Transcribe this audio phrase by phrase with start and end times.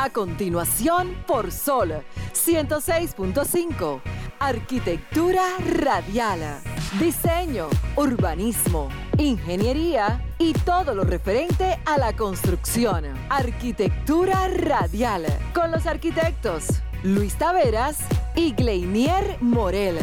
[0.00, 4.00] A continuación, por Sol 106.5.
[4.38, 6.60] Arquitectura radial.
[7.00, 13.06] Diseño, urbanismo, ingeniería y todo lo referente a la construcción.
[13.28, 15.26] Arquitectura radial.
[15.52, 16.66] Con los arquitectos
[17.02, 17.98] Luis Taveras
[18.36, 19.98] y Gleinier Morel.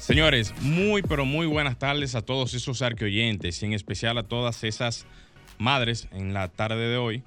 [0.00, 4.64] Señores, muy pero muy buenas tardes a todos esos arqueoyentes y en especial a todas
[4.64, 5.06] esas
[5.56, 7.22] madres en la tarde de hoy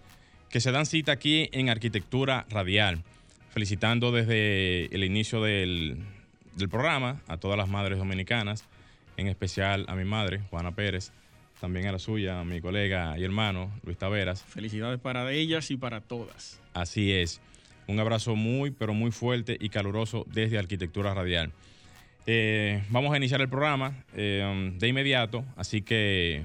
[0.49, 3.03] que se dan cita aquí en Arquitectura Radial.
[3.51, 6.03] Felicitando desde el inicio del,
[6.69, 8.65] programa a todas las madres dominicanas,
[9.17, 11.11] en especial a mi madre, Juana Pérez,
[11.59, 14.43] también a la suya, a mi colega y hermano, Luis Taveras.
[14.43, 16.59] Felicidades para ellas y para todas.
[16.73, 17.41] Así es.
[17.87, 21.51] Un abrazo muy, pero muy fuerte y caluroso desde Arquitectura Radial.
[22.27, 26.43] Eh, vamos a iniciar el programa eh, de inmediato, así que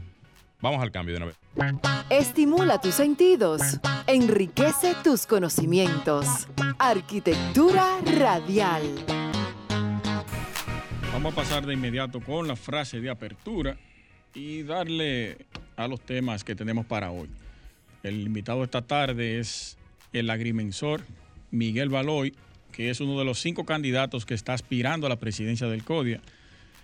[0.61, 1.37] Vamos al cambio de una vez.
[2.11, 6.49] Estimula tus sentidos, enriquece tus conocimientos.
[6.79, 8.83] Arquitectura radial.
[11.13, 13.77] Vamos a pasar de inmediato con la frase de apertura
[14.35, 17.29] y darle a los temas que tenemos para hoy.
[18.03, 19.79] El invitado esta tarde es
[20.13, 21.03] el agrimensor
[21.51, 22.35] Miguel Baloy,
[22.73, 26.21] que es uno de los cinco candidatos que está aspirando a la presidencia del CODIA.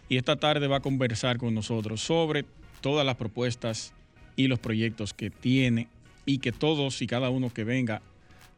[0.09, 2.45] Y esta tarde va a conversar con nosotros sobre
[2.81, 3.93] todas las propuestas
[4.37, 5.89] y los proyectos que tiene
[6.27, 8.03] y que todos y cada uno que venga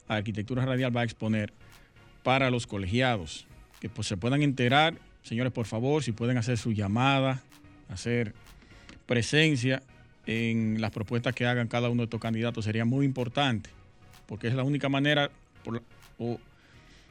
[0.09, 1.53] a Arquitectura Radial va a exponer
[2.23, 3.47] para los colegiados,
[3.81, 7.43] que pues, se puedan enterar, señores, por favor, si pueden hacer su llamada,
[7.89, 8.35] hacer
[9.07, 9.83] presencia
[10.27, 13.71] en las propuestas que hagan cada uno de estos candidatos sería muy importante,
[14.27, 15.31] porque es la única manera,
[16.19, 16.39] o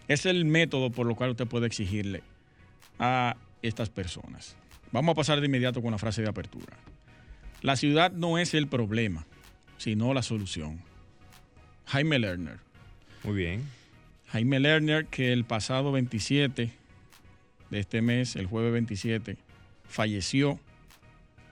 [0.08, 2.24] es el método por lo cual usted puede exigirle
[3.00, 4.56] a estas personas.
[4.92, 6.78] Vamos a pasar de inmediato con la frase de apertura.
[7.62, 9.28] La ciudad no es el problema,
[9.78, 10.82] sino la solución.
[11.86, 12.58] Jaime Lerner.
[13.24, 13.64] Muy bien.
[14.28, 16.72] Jaime Lerner, que el pasado 27
[17.70, 19.38] de este mes, el jueves 27,
[19.88, 20.60] falleció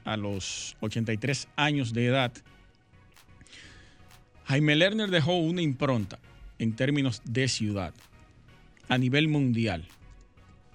[0.03, 2.33] a los 83 años de edad.
[4.45, 6.17] Jaime Lerner dejó una impronta
[6.57, 7.93] en términos de ciudad
[8.87, 9.85] a nivel mundial.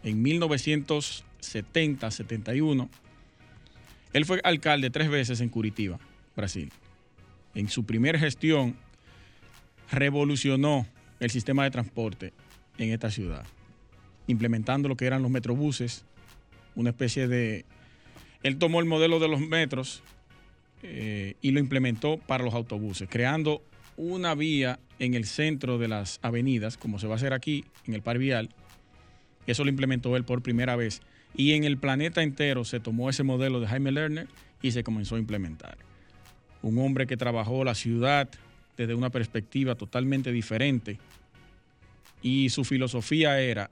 [0.05, 2.89] En 1970-71
[4.15, 5.99] él fue alcalde tres veces en Curitiba,
[6.37, 6.73] Brasil.
[7.55, 8.77] En su primera gestión
[9.91, 10.87] revolucionó
[11.21, 12.33] el sistema de transporte
[12.79, 13.45] en esta ciudad,
[14.29, 16.05] implementando lo que eran los metrobuses,
[16.77, 17.65] una especie de...
[18.45, 20.03] Él tomó el modelo de los metros
[20.83, 23.63] eh, y lo implementó para los autobuses, creando
[23.97, 27.95] una vía en el centro de las avenidas, como se va a hacer aquí en
[27.95, 28.51] el Par Vial.
[29.49, 31.03] Eso lo implementó él por primera vez
[31.37, 34.29] y en el planeta entero se tomó ese modelo de Jaime Lerner
[34.63, 35.77] y se comenzó a implementar.
[36.63, 38.29] Un hombre que trabajó la ciudad
[38.77, 40.99] desde una perspectiva totalmente diferente
[42.23, 43.69] y su filosofía era,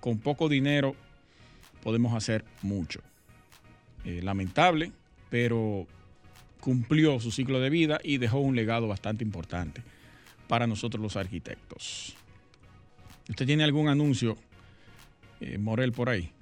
[0.00, 0.94] con poco dinero
[1.82, 3.00] podemos hacer mucho.
[4.04, 4.92] Eh, lamentable,
[5.30, 5.86] pero
[6.60, 9.82] cumplió su ciclo de vida y dejó un legado bastante importante
[10.46, 12.14] para nosotros los arquitectos.
[13.30, 14.36] ¿Usted tiene algún anuncio,
[15.40, 16.33] eh, Morel, por ahí?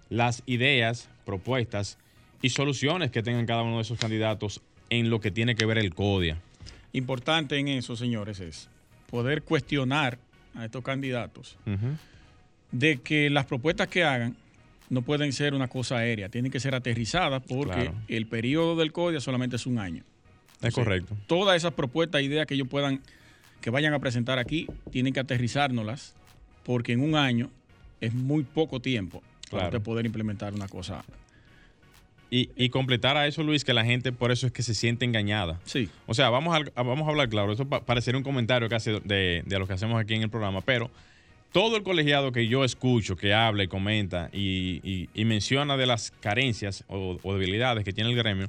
[0.09, 1.99] las ideas, propuestas
[2.43, 5.79] y soluciones que tengan cada uno de esos candidatos en lo que tiene que ver
[5.79, 6.39] el CODIA.
[6.93, 8.69] Importante en eso, señores, es
[9.11, 10.19] poder cuestionar
[10.55, 11.57] a estos candidatos
[12.73, 14.37] de que las propuestas que hagan
[14.89, 19.21] no pueden ser una cosa aérea, tienen que ser aterrizadas porque el periodo del CODIA
[19.21, 20.03] solamente es un año.
[20.61, 21.17] es correcto.
[21.29, 23.01] Todas esas propuestas, ideas que ellos puedan,
[23.61, 26.15] que vayan a presentar aquí, tienen que aterrizárnoslas
[26.65, 27.51] porque en un año
[28.01, 31.05] es muy poco tiempo para poder implementar una cosa
[32.31, 35.59] y, completar a eso, Luis, que la gente por eso es que se siente engañada.
[35.65, 35.88] Sí.
[36.06, 37.53] O sea, vamos a, vamos a hablar claro.
[37.53, 40.91] Eso parecería un comentario casi de, de lo que hacemos aquí en el programa, pero
[41.53, 46.85] todo el colegiado que yo escucho, que habla y comenta y, menciona de las carencias
[46.88, 48.49] o, debilidades que tiene el gremio,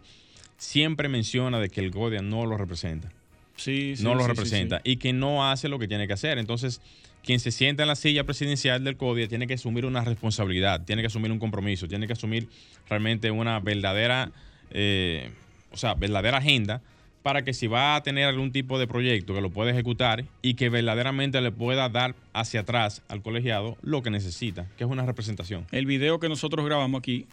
[0.57, 3.11] siempre menciona de que el GODIA no lo representa.
[3.55, 6.37] Sí, no lo representa y que no hace lo que tiene que hacer.
[6.37, 6.81] Entonces,
[7.23, 11.01] quien se sienta en la silla presidencial del CODIA tiene que asumir una responsabilidad, tiene
[11.01, 12.49] que asumir un compromiso, tiene que asumir
[12.89, 14.31] realmente una verdadera,
[14.71, 15.31] eh,
[15.71, 16.81] o sea, verdadera agenda
[17.23, 20.55] para que si va a tener algún tipo de proyecto que lo pueda ejecutar y
[20.55, 25.05] que verdaderamente le pueda dar hacia atrás al colegiado lo que necesita, que es una
[25.05, 25.65] representación.
[25.71, 27.27] El video que nosotros grabamos aquí,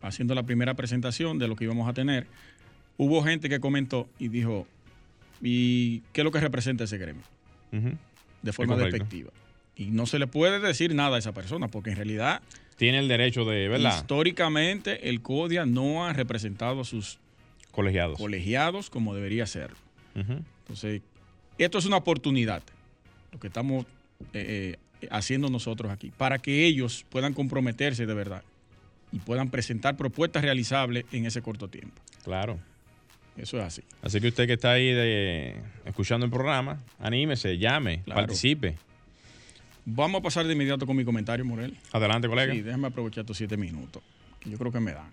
[0.00, 2.26] haciendo la primera presentación de lo que íbamos a tener,
[2.96, 4.66] hubo gente que comentó y dijo,
[5.42, 7.22] ¿y qué es lo que representa ese gremio?
[8.44, 9.30] De forma despectiva.
[9.76, 12.42] Y no se le puede decir nada a esa persona, porque en realidad...
[12.76, 13.96] Tiene el derecho de, ¿verdad?
[13.96, 17.18] Históricamente, el CODIA no ha representado a sus
[17.74, 18.18] Colegiados.
[18.18, 19.70] Colegiados como debería ser.
[20.14, 21.02] Entonces,
[21.58, 22.62] esto es una oportunidad,
[23.32, 23.84] lo que estamos
[24.32, 28.44] eh, eh, haciendo nosotros aquí, para que ellos puedan comprometerse de verdad
[29.10, 32.00] y puedan presentar propuestas realizables en ese corto tiempo.
[32.22, 32.60] Claro.
[33.36, 33.82] Eso es así.
[34.02, 38.76] Así que usted que está ahí de, escuchando el programa, anímese, llame, participe.
[39.84, 41.76] Vamos a pasar de inmediato con mi comentario, Morel.
[41.92, 42.52] Adelante, colega.
[42.52, 44.02] Sí, déjame aprovechar estos siete minutos,
[44.40, 45.10] que yo creo que me dan.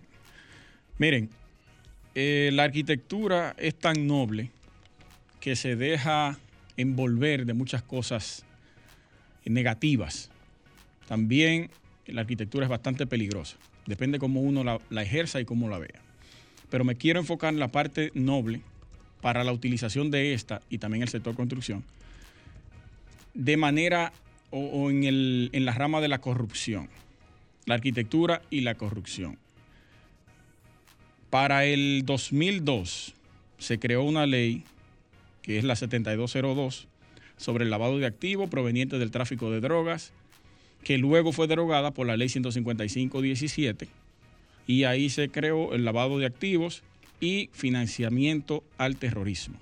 [0.97, 1.29] Miren,
[2.15, 4.51] eh, la arquitectura es tan noble
[5.39, 6.38] que se deja
[6.77, 8.45] envolver de muchas cosas
[9.45, 10.29] negativas.
[11.07, 11.69] También
[12.06, 13.57] la arquitectura es bastante peligrosa.
[13.85, 16.00] Depende cómo uno la, ejerza y cómo la vea.
[16.71, 18.62] Pero me quiero enfocar en la parte noble
[19.21, 21.83] para la utilización de esta y también el sector construcción
[23.33, 24.12] de manera
[24.50, 26.89] o, en, en la rama de la corrupción.
[27.65, 29.38] La arquitectura y la corrupción.
[31.29, 33.13] Para el 2002
[33.57, 34.63] se creó una ley,
[35.41, 36.88] que es la 7202,
[37.38, 40.12] sobre el lavado de activos provenientes del tráfico de drogas,
[40.83, 43.88] que luego fue derogada por la ley 155-17,
[44.71, 46.81] y ahí se creó el lavado de activos
[47.19, 49.59] y financiamiento al terrorismo.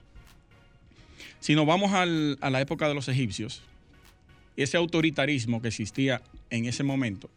[1.39, 3.63] Si nos vamos a la época de los egipcios,
[4.55, 6.21] ese autoritarismo que existía
[6.51, 7.27] en ese momento,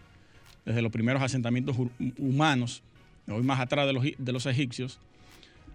[0.66, 1.74] desde los primeros asentamientos
[2.18, 2.82] humanos
[3.26, 4.98] hoy más atrás de los, egipcios,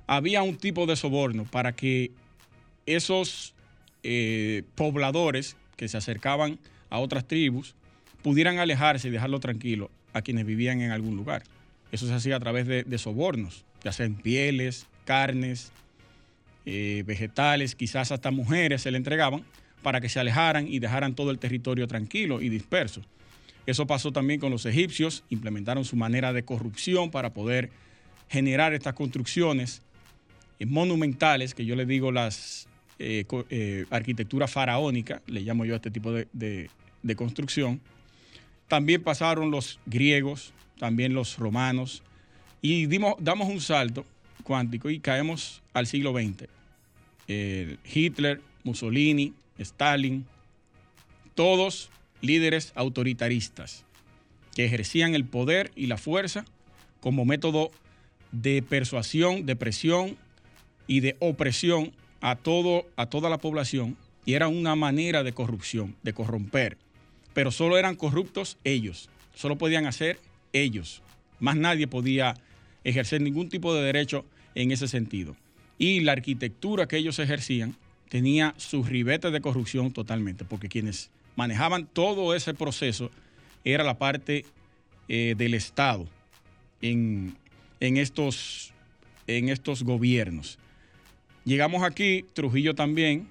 [0.06, 2.12] había un tipo de soborno para que
[2.86, 3.56] esos
[4.04, 6.60] eh, pobladores que se acercaban
[6.92, 7.74] a otras tribus
[8.22, 11.42] pudieran alejarse y dejarlo tranquilo a quienes vivían en algún lugar.
[11.92, 15.72] Eso se hacía a través de, sobornos, ya sean pieles, carnes,
[16.66, 19.44] eh, vegetales, quizás hasta mujeres se le entregaban
[19.84, 23.02] para que se alejaran y dejaran todo el territorio tranquilo y disperso.
[23.66, 27.70] Eso pasó también con los egipcios, implementaron su manera de corrupción para poder
[28.30, 29.82] generar estas construcciones
[30.60, 32.68] eh, monumentales, que yo le digo las
[33.00, 36.70] eh, eh, arquitectura faraónica, le llamo yo este tipo de,
[37.16, 37.80] construcción.
[38.68, 42.04] También pasaron los griegos, también los romanos,
[42.62, 44.06] y dimos, damos un salto
[44.44, 46.48] cuántico y caemos al siglo XX.
[47.94, 50.26] Hitler, Mussolini, Stalin,
[51.36, 51.90] todos
[52.22, 53.84] líderes autoritaristas
[54.56, 56.46] que ejercían el poder y la fuerza
[57.00, 57.72] como método
[58.32, 60.18] de persuasión, de presión
[60.88, 61.92] y de opresión
[62.22, 66.78] a, todo, a toda la población y era una manera de corrupción, de corromper.
[67.34, 70.20] Pero solo eran corruptos ellos, solo podían hacer
[70.54, 71.02] ellos.
[71.40, 72.36] Más nadie podía
[72.84, 74.26] ejercer ningún tipo de derecho
[74.56, 75.36] en ese sentido.
[75.78, 77.76] Y la arquitectura que ellos ejercían
[78.10, 83.12] tenía sus ribetes de corrupción totalmente, porque quienes manejaban todo ese proceso
[83.64, 84.46] era la parte
[85.08, 86.08] eh, del Estado
[86.82, 87.36] en,
[87.80, 88.74] estos,
[89.28, 90.58] en estos gobiernos.
[91.46, 93.28] Llegamos aquí, Trujillo también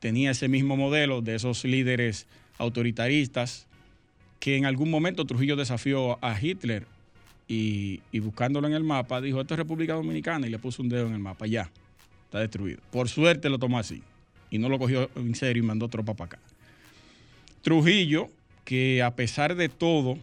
[0.00, 2.26] tenía ese mismo modelo de esos líderes
[2.58, 3.65] autoritaristas
[4.46, 6.86] que en algún momento Trujillo desafió a Hitler
[7.48, 11.08] y, buscándolo en el mapa dijo, esto es República Dominicana y le puso un dedo
[11.08, 11.68] en el mapa, ya,
[12.26, 12.80] está destruido.
[12.92, 14.04] Por suerte lo tomó así
[14.48, 16.38] y no lo cogió en serio y mandó tropa para acá.
[17.60, 18.28] Trujillo,
[18.64, 20.16] que a pesar de todo,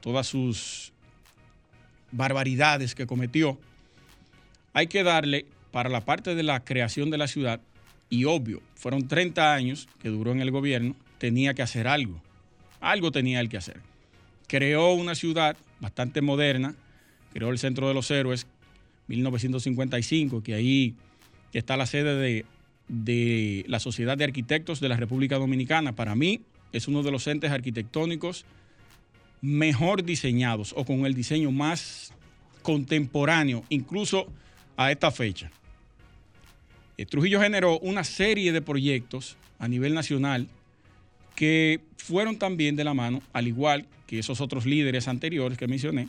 [0.00, 0.90] todas sus
[2.12, 3.58] barbaridades que cometió,
[4.72, 7.60] hay que darle para la parte de la creación de la ciudad,
[8.08, 12.22] y obvio, fueron 30 años que duró en el gobierno, tenía que hacer algo.
[12.80, 13.80] Algo tenía él que hacer.
[14.46, 16.74] Creó una ciudad bastante moderna,
[17.32, 18.46] creó el Centro de los Héroes,
[19.08, 20.94] 1955, que ahí
[21.52, 22.44] está la sede de
[22.90, 25.94] de la Sociedad de Arquitectos de la República Dominicana.
[25.94, 26.40] Para mí
[26.72, 28.44] es uno de los entes arquitectónicos
[29.40, 32.12] mejor diseñados o con el diseño más
[32.62, 34.26] contemporáneo, incluso
[34.76, 35.50] a esta fecha.
[36.98, 40.48] Eh, Trujillo generó una serie de proyectos a nivel nacional
[41.40, 46.08] que fueron también de la mano, al igual que esos otros líderes anteriores que mencioné,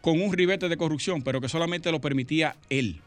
[0.00, 3.02] con un ribete de corrupción, pero que solamente lo permitía él.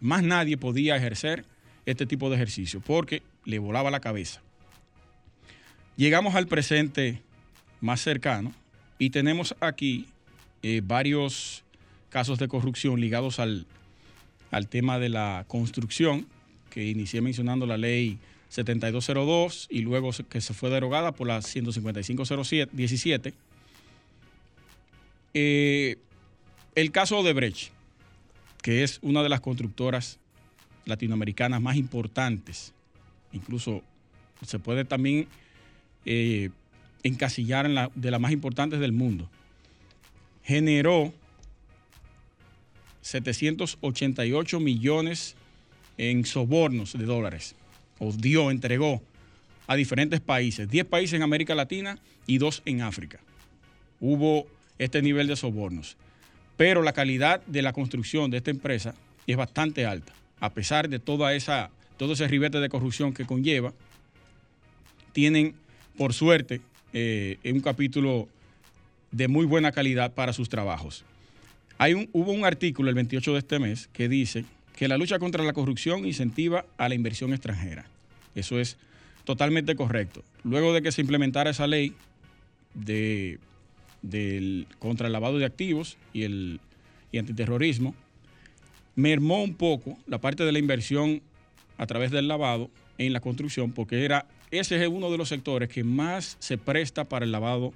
[0.00, 1.44] Más nadie podía ejercer
[1.86, 4.42] este tipo de ejercicio porque le volaba la cabeza.
[5.96, 7.22] Llegamos al presente
[7.80, 8.52] más cercano
[8.98, 10.08] y tenemos aquí
[10.64, 11.62] eh, varios
[12.08, 13.66] casos de corrupción ligados al,
[14.50, 16.26] al tema de la construcción,
[16.70, 18.18] que inicié mencionando la ley
[18.50, 23.32] 7202 y luego que se fue derogada por la 15517.
[25.32, 25.96] Eh,
[26.74, 27.70] el caso de Brecht,
[28.60, 30.18] que es una de las constructoras
[30.84, 32.72] latinoamericanas más importantes,
[33.32, 33.82] incluso
[34.44, 35.28] se puede también
[36.04, 36.50] eh,
[37.04, 39.30] encasillar en la, de las más importantes del mundo,
[40.42, 41.14] generó
[43.02, 45.36] 788 millones
[45.98, 47.54] en sobornos de dólares
[48.00, 49.00] o dio, entregó
[49.68, 53.20] a diferentes países, 10 países en América Latina y 2 en África.
[54.00, 55.96] Hubo este nivel de sobornos.
[56.56, 58.94] Pero la calidad de la construcción de esta empresa
[59.26, 63.72] es bastante alta, a pesar de toda esa, todo ese ribete de corrupción que conlleva.
[65.12, 65.54] Tienen,
[65.96, 66.60] por suerte,
[66.92, 68.28] eh, un capítulo
[69.12, 71.04] de muy buena calidad para sus trabajos.
[71.78, 74.44] Hay un, hubo un artículo el 28 de este mes que dice
[74.76, 77.86] que la lucha contra la corrupción incentiva a la inversión extranjera.
[78.34, 78.76] Eso es
[79.24, 80.24] totalmente correcto.
[80.44, 81.94] Luego de que se implementara esa ley
[82.74, 83.38] de,
[84.78, 86.60] contra el lavado de activos y el
[87.12, 87.94] y antiterrorismo,
[88.94, 91.22] mermó un poco la parte de la inversión
[91.78, 95.68] a través del lavado en la construcción, porque era, ese es uno de los sectores
[95.68, 97.72] que más se presta para el lavado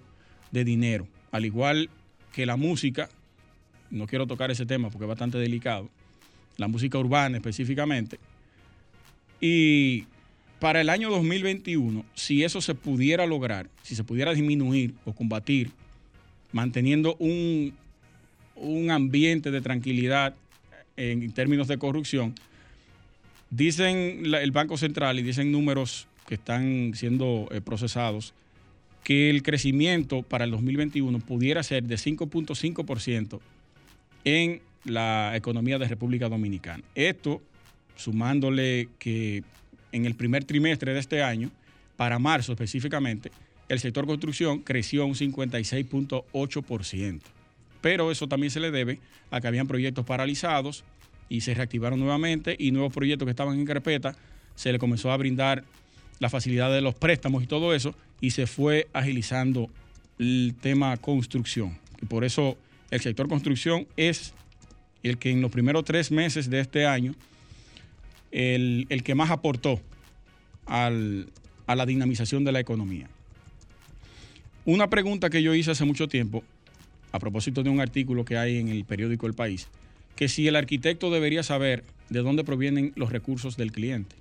[0.50, 1.88] de dinero, al igual
[2.32, 3.08] que la música,
[3.90, 5.88] no quiero tocar ese tema porque es bastante delicado,
[6.56, 8.18] la música urbana específicamente.
[9.40, 10.04] Y
[10.60, 15.70] para el año 2021, si eso se pudiera lograr, si se pudiera disminuir o combatir,
[16.52, 17.74] manteniendo un,
[18.54, 20.34] un ambiente de tranquilidad
[20.96, 22.34] en términos de corrupción,
[23.50, 28.34] dicen el Banco Central y dicen números que están siendo eh, procesados,
[29.02, 33.40] que el crecimiento para el 2021 pudiera ser de 5.5%
[34.24, 36.84] en la economía de República Dominicana.
[36.94, 37.42] Esto
[37.96, 39.42] sumándole que
[39.92, 41.50] en el primer trimestre de este año,
[41.96, 43.30] para marzo específicamente,
[43.68, 47.20] el sector construcción creció un 56.8%.
[47.80, 48.98] Pero eso también se le debe
[49.30, 50.84] a que habían proyectos paralizados
[51.28, 54.16] y se reactivaron nuevamente y nuevos proyectos que estaban en carpeta
[54.54, 55.64] se le comenzó a brindar
[56.18, 59.68] la facilidad de los préstamos y todo eso y se fue agilizando
[60.18, 61.78] el tema construcción.
[62.00, 62.56] Y por eso
[62.90, 64.34] el sector construcción es
[65.04, 67.14] el que en los primeros tres meses de este año,
[68.32, 69.80] el, que más aportó
[70.66, 73.08] a la dinamización de la economía.
[74.64, 76.42] Una pregunta que yo hice hace mucho tiempo,
[77.12, 79.68] a propósito de un artículo que hay en el periódico El País,
[80.16, 84.16] que si el arquitecto debería saber de dónde provienen los recursos del cliente.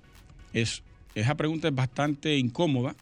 [0.52, 0.82] Es,
[1.14, 2.94] esa pregunta es bastante incómoda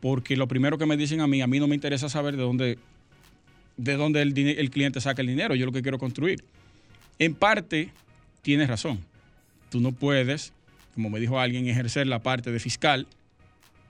[0.00, 2.42] porque lo primero que me dicen a mí, a mí no me interesa saber de
[2.42, 2.78] dónde,
[3.76, 6.44] de dónde el, el cliente saca el dinero, yo lo que quiero construir.
[7.18, 7.90] En parte,
[8.42, 9.00] tienes razón.
[9.70, 10.52] Tú no puedes,
[10.94, 13.06] como me dijo alguien, ejercer la parte de fiscal.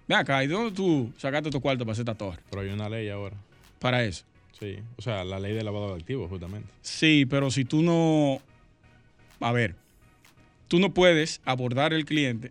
[0.07, 2.41] Ve acá, ¿y de dónde tú sacaste tu cuarto para hacer esta torre?
[2.51, 3.37] Pero hay una ley ahora.
[3.79, 4.25] Para eso.
[4.59, 6.69] Sí, o sea, la ley de lavado de activos, justamente.
[6.83, 8.41] Sí, pero si tú no.
[9.41, 9.77] A ver,
[10.67, 12.51] tú no puedes abordar al cliente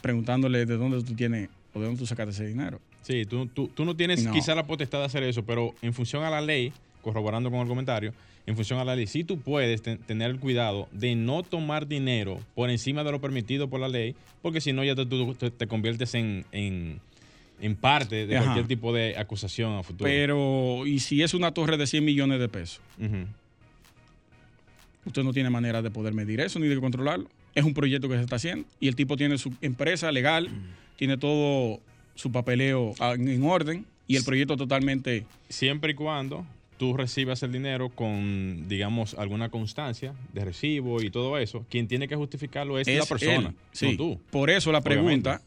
[0.00, 2.80] preguntándole de dónde tú tienes o de dónde tú sacaste ese dinero.
[3.02, 6.30] Sí, tú, tú, no tienes quizá la potestad de hacer eso, pero en función a
[6.30, 8.12] la ley, corroborando con el comentario,
[8.46, 12.40] en función a la ley, si tú puedes tener el cuidado de no tomar dinero
[12.54, 16.14] por encima de lo permitido por la ley, porque si no ya tú te, conviertes
[16.14, 17.00] en,
[17.80, 20.08] parte de cualquier tipo de acusación a futuro.
[20.08, 22.80] Pero, ¿y si es una torre de 100 millones de pesos?
[25.04, 27.28] Usted no tiene manera de poder medir eso ni de controlarlo.
[27.52, 30.48] Es un proyecto que se está haciendo y el tipo tiene su empresa legal,
[30.96, 31.80] tiene todo
[32.14, 35.26] su papeleo en orden y el proyecto totalmente...
[35.48, 36.44] Siempre y cuando
[36.78, 42.08] tú recibas el dinero con, digamos, alguna constancia de recibo y todo eso, quien tiene
[42.08, 44.20] que justificarlo es, la persona, no tú.
[44.30, 45.40] Por eso la pregunta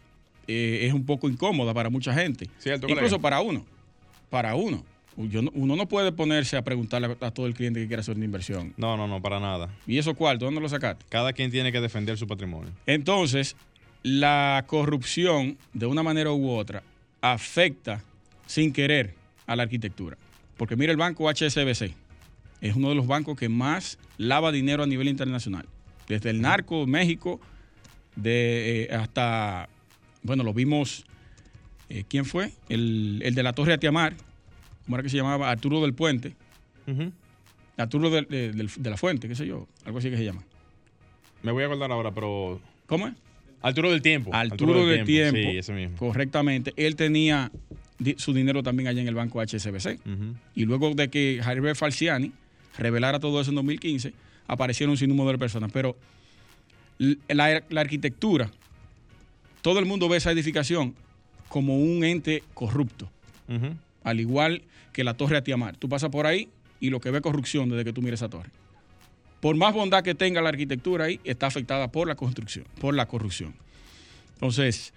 [0.47, 2.47] eh, es un poco incómoda para mucha gente.
[2.65, 3.65] Incluso para uno.
[4.29, 4.83] Para uno.
[5.15, 8.73] uno no puede ponerse a preguntarle a todo el cliente que quiera hacer una inversión.
[8.77, 9.69] No, no, no, para nada.
[9.85, 10.39] ¿Y eso cuál?
[10.39, 11.05] ¿Dónde lo sacaste?
[11.09, 12.71] Cada quien tiene que defender su patrimonio.
[12.85, 13.55] Entonces,
[14.01, 16.83] la corrupción, de una manera u otra,
[17.21, 18.01] afecta
[18.45, 19.13] sin querer
[19.45, 20.17] a la arquitectura.
[20.59, 21.93] Porque mira el banco HSBC,
[22.61, 25.65] es uno de los bancos que más lava dinero a nivel internacional.
[26.07, 27.39] Desde el narco, México,
[28.17, 29.69] de, eh, hasta,
[30.21, 31.05] bueno, lo vimos
[31.89, 32.51] eh, ¿quién fue?
[32.67, 34.15] El, el de la Torre Atiamar,
[34.83, 35.49] ¿cómo era que se llamaba?
[35.49, 36.35] Arturo del Puente.
[37.77, 40.43] Arturo de, de la Fuente, qué sé yo, algo así que se llama.
[41.41, 42.59] Me voy a acordar ahora, pero.
[42.85, 43.13] ¿Cómo es?
[43.61, 44.31] Arturo del Tiempo.
[44.33, 45.37] Arturo del Tiempo.
[45.39, 45.97] Sí, ese mismo.
[45.97, 46.73] Correctamente.
[46.75, 47.51] Él tenía
[48.17, 49.99] su dinero también allá en el banco HSBC.
[50.55, 52.31] Y luego de que Javier Falciani
[52.77, 54.13] revelara todo eso en 2015,
[54.47, 55.71] aparecieron un sinnúmero de personas.
[55.71, 55.97] Pero
[57.27, 58.51] la, la arquitectura,
[59.61, 60.95] todo el mundo ve esa edificación
[61.49, 63.09] como un ente corrupto,
[64.03, 64.61] al igual
[64.93, 65.75] que la Torre Atiamar.
[65.75, 66.47] Tú pasas por ahí
[66.79, 68.49] y lo que ve corrupción desde que tú mires esa torre.
[69.41, 73.07] Por más bondad que tenga la arquitectura ahí, está afectada por la construcción, por la
[73.07, 73.53] corrupción.
[74.33, 74.93] Entonces,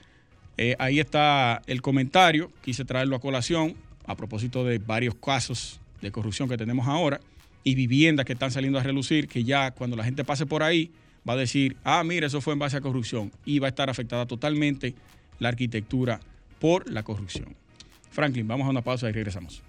[0.56, 3.74] eh, ahí está el comentario, quise traerlo a colación
[4.06, 7.20] a propósito de varios casos de corrupción que tenemos ahora
[7.64, 10.90] y viviendas que están saliendo a relucir, que ya cuando la gente pase por ahí
[11.28, 13.88] va a decir, ah, mira, eso fue en base a corrupción y va a estar
[13.88, 14.94] afectada totalmente
[15.38, 16.20] la arquitectura
[16.58, 17.54] por la corrupción.
[18.10, 19.62] Franklin, vamos a una pausa y regresamos.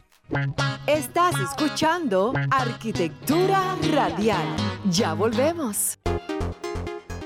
[0.88, 4.56] Estás escuchando Arquitectura Radial.
[4.90, 6.00] Ya volvemos.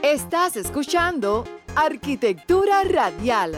[0.04, 1.44] Estás escuchando
[1.80, 3.52] Arquitectura Radial.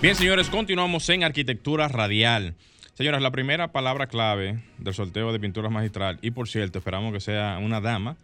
[0.00, 2.54] Bien, señores, continuamos en arquitectura radial.
[2.94, 7.20] Señoras, la primera palabra clave del sorteo de pinturas magistral, y por cierto, esperamos que
[7.20, 8.16] sea una dama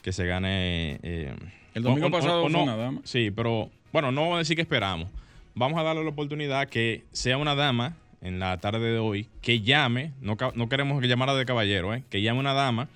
[0.00, 0.98] que se gane.
[1.02, 1.34] eh,
[1.74, 2.62] El domingo o- o- pasado o fue no.
[2.62, 3.00] una dama.
[3.04, 5.08] Sí, pero bueno, no vamos a decir que esperamos.
[5.54, 9.60] Vamos a darle la oportunidad que sea una dama en la tarde de hoy que
[9.60, 12.02] llame, no, no queremos que llamara de caballero, ¿eh?
[12.08, 12.88] que llame una dama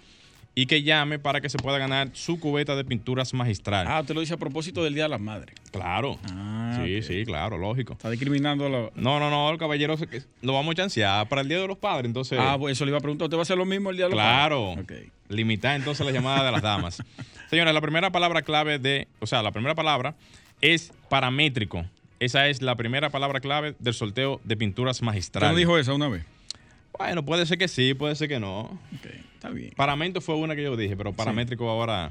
[0.60, 3.86] y que llame para que se pueda ganar su cubeta de pinturas magistral.
[3.88, 5.54] Ah, usted lo dice a propósito del Día de las Madres.
[5.70, 6.18] claro.
[6.32, 7.92] Ah, sí, sí, claro, lógico.
[7.92, 8.96] Está discriminando a los...
[8.96, 10.08] No, no, no, el caballero se-
[10.42, 12.40] lo vamos a chancear para el Día de los Padres, entonces.
[12.42, 13.26] Ah, pues eso le iba a preguntar.
[13.26, 14.74] ¿Usted va a hacer lo mismo el Día de los claro.
[14.74, 15.04] Padres?
[15.06, 15.12] Ok.
[15.28, 17.02] Limitar entonces la llamada de las damas.
[17.50, 20.16] Señores, la primera palabra clave de, o sea, la primera palabra
[20.60, 21.84] es paramétrico.
[22.18, 25.50] Esa es la primera palabra clave del sorteo de pinturas ¿Usted magistrales.
[25.52, 26.24] no dijo esa una vez?
[26.98, 28.62] Bueno, puede ser que sí, puede ser que no.
[28.62, 29.06] Ok,
[29.38, 29.70] está bien.
[29.76, 32.10] Paramento fue una que yo dije, pero paramétrico ahora,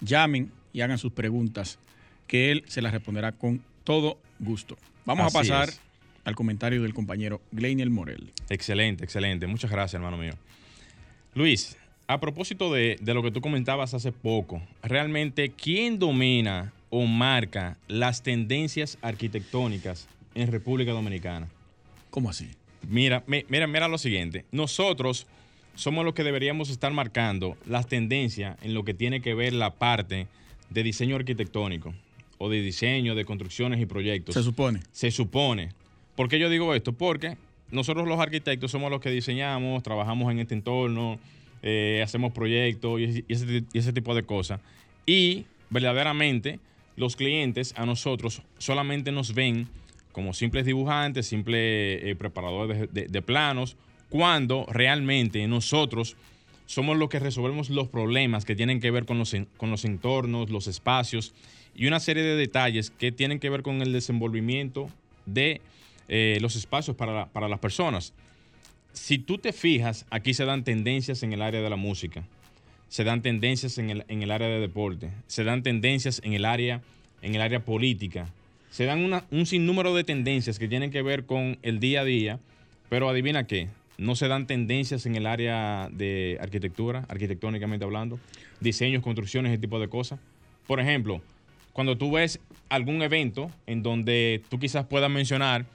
[0.00, 1.78] Llamen y hagan sus preguntas,
[2.26, 4.76] que él se las responderá con todo gusto.
[5.06, 5.80] Vamos a pasar es.
[6.24, 8.32] al comentario del compañero Gleiniel Morel.
[8.50, 9.46] Excelente, excelente.
[9.46, 10.34] Muchas gracias, hermano mío.
[11.34, 17.04] Luis, a propósito de, de lo que tú comentabas hace poco, realmente, ¿quién domina o
[17.06, 21.48] marca las tendencias arquitectónicas en República Dominicana?
[22.10, 22.48] ¿Cómo así?
[22.88, 24.44] Mira, mi- mira, mira lo siguiente.
[24.52, 25.26] Nosotros
[25.74, 29.70] somos los que deberíamos estar marcando las tendencias en lo que tiene que ver la
[29.74, 30.26] parte
[30.70, 31.92] de diseño arquitectónico
[32.38, 34.34] o de diseño de construcciones y proyectos.
[34.34, 34.80] Se supone.
[34.92, 35.70] Se supone.
[36.14, 36.92] ¿Por qué yo digo esto?
[36.92, 37.36] Porque
[37.70, 41.18] nosotros los arquitectos somos los que diseñamos, trabajamos en este entorno,
[41.68, 44.60] eh, hacemos proyectos y, ese, tipo de cosas.
[45.04, 46.60] Y verdaderamente
[46.94, 49.66] los clientes a nosotros solamente nos ven
[50.12, 53.76] como simples dibujantes, simples eh, preparadores de, planos,
[54.10, 56.16] cuando realmente nosotros
[56.66, 60.50] somos los que resolvemos los problemas que tienen que ver con los, con los entornos,
[60.50, 61.34] los espacios
[61.74, 64.88] y una serie de detalles que tienen que ver con el desenvolvimiento
[65.26, 65.60] de
[66.06, 68.14] eh, los espacios para, para las personas.
[68.96, 72.24] Si tú te fijas, aquí se dan tendencias en el área de la música,
[72.88, 76.46] se dan tendencias en el, en el área de deporte, se dan tendencias en el
[76.46, 76.80] área,
[77.20, 78.32] en el área política,
[78.70, 82.40] se dan un sinnúmero de tendencias que tienen que ver con el día a día,
[82.88, 88.18] pero adivina qué, no se dan tendencias en el área de arquitectura, arquitectónicamente hablando,
[88.60, 90.18] diseños, construcciones, ese tipo de cosas.
[90.66, 91.20] Por ejemplo,
[91.74, 95.66] cuando tú ves algún evento en donde tú quizás puedas mencionar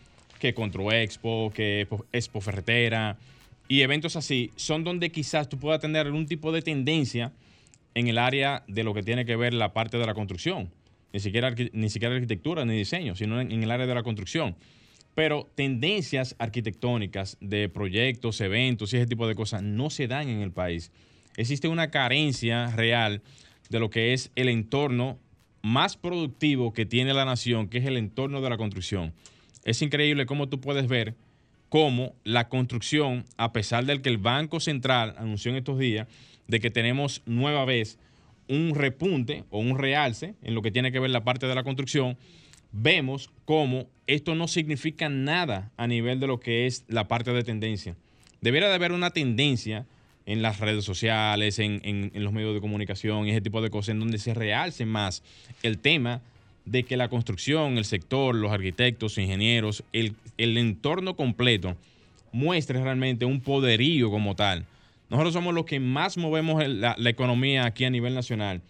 [0.41, 3.17] que Contro Expo, que Expo- Ferretera
[3.67, 7.32] y eventos así, son donde quizás tú puedas tener algún tipo de tendencia
[7.93, 10.71] en el área de lo que tiene que ver la parte de la construcción.
[11.13, 14.56] Ni siquiera, ni siquiera arquitectura ni diseño, sino en, en el área de la construcción.
[15.13, 20.41] Pero tendencias arquitectónicas de proyectos, eventos y ese tipo de cosas no se dan en
[20.41, 20.91] el país.
[21.38, 23.21] Existe una carencia real
[23.69, 25.19] de lo que es el entorno
[25.62, 29.13] más productivo que tiene la nación, que es el entorno de la construcción.
[29.63, 31.15] Es increíble cómo tú puedes ver
[31.69, 36.08] cómo la construcción, a pesar del que el Banco Central anunció en estos días
[36.47, 37.97] de que tenemos nueva vez
[38.50, 41.63] un repunte o un realce en lo que tiene que ver la parte de la
[41.63, 42.17] construcción,
[42.74, 47.43] vemos cómo esto no significa nada a nivel de lo que es la parte de
[47.43, 47.95] tendencia.
[48.41, 49.86] Debería de haber una tendencia
[50.26, 53.69] en las redes sociales, en, en- en los medios de comunicación y ese tipo de
[53.69, 55.24] cosas, en donde se realce más
[55.63, 56.21] el tema
[56.65, 61.76] de que la construcción, el sector, los arquitectos, ingenieros, el, el entorno completo
[62.32, 64.65] muestre realmente un poderío como tal.
[65.10, 68.62] Nosotros somos los que más movemos la, la economía aquí a nivel nacional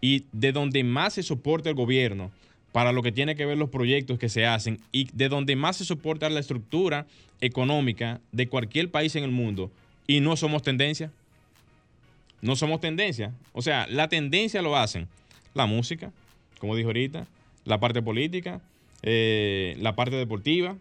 [0.00, 2.30] y de donde más se soporta el gobierno
[2.72, 5.78] para lo que tiene que ver los proyectos que se hacen y de donde más
[5.78, 7.06] se soporta la estructura
[7.40, 9.70] económica de cualquier país en el mundo
[10.06, 11.10] y no somos tendencia.
[12.42, 13.32] No somos tendencia.
[13.54, 15.08] O sea, la tendencia lo hacen
[15.54, 16.12] la música,
[16.58, 17.26] como dijo ahorita,
[17.66, 18.60] la parte política,
[19.02, 20.76] eh, la parte deportiva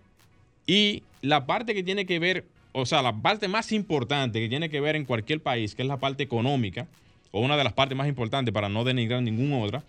[0.66, 4.70] y la parte que tiene que ver, o sea, la parte más importante que tiene
[4.70, 6.88] que ver en cualquier país, que es la parte económica,
[7.32, 9.84] o una de las partes más importantes para no denigrar ninguna otra,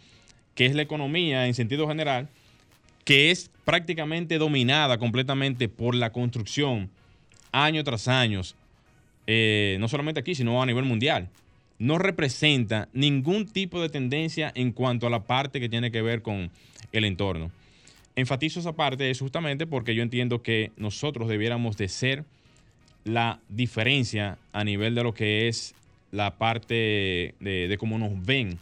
[0.55, 2.29] que es la economía en sentido general,
[3.05, 6.91] que es prácticamente dominada completamente por la construcción
[7.53, 8.41] año tras año,
[9.27, 11.29] eh, no solamente aquí, sino a nivel mundial.
[11.79, 16.23] No representa ningún tipo de tendencia en cuanto a la parte que tiene que ver
[16.23, 16.51] con
[16.93, 17.51] el entorno.
[18.15, 22.25] Enfatizo esa parte es justamente porque yo entiendo que nosotros debiéramos de ser
[23.05, 25.75] la diferencia a nivel de lo que es
[26.13, 28.59] la parte de, cómo nos ven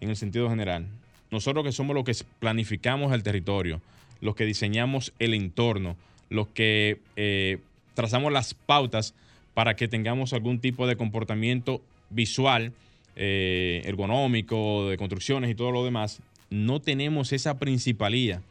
[0.00, 0.86] en el sentido general.
[1.30, 3.80] Nosotros que somos los que planificamos el territorio,
[4.20, 5.96] los que diseñamos el entorno,
[6.28, 7.58] los que eh,
[7.94, 9.14] trazamos las pautas
[9.54, 12.72] para que tengamos algún tipo de comportamiento visual,
[13.16, 18.42] eh, ergonómico, de construcciones y todo lo demás, no tenemos esa principalía.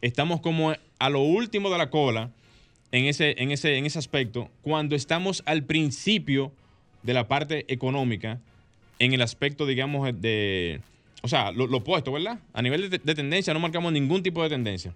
[0.00, 2.30] Estamos como a lo último de la cola
[2.92, 6.52] en ese, en ese, en ese aspecto, cuando estamos al principio
[7.02, 8.38] de la parte económica,
[8.98, 10.80] en el aspecto, digamos, de,
[11.22, 12.38] o sea, lo, opuesto, ¿verdad?
[12.52, 14.92] A nivel de, tendencia no marcamos ningún tipo de tendencia,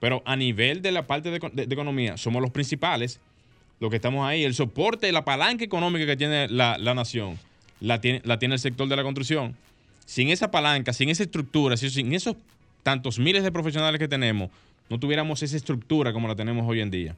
[0.00, 3.20] pero a nivel de la parte de, economía somos los principales,
[3.80, 7.38] los que estamos ahí, el soporte, la palanca económica que tiene la, nación,
[7.84, 9.54] la tiene, la tiene el sector de la construcción.
[10.06, 12.36] Sin esa palanca, sin esa estructura, sin esos
[12.82, 14.50] tantos miles de profesionales que tenemos,
[14.88, 17.14] no tuviéramos esa estructura como la tenemos hoy en día.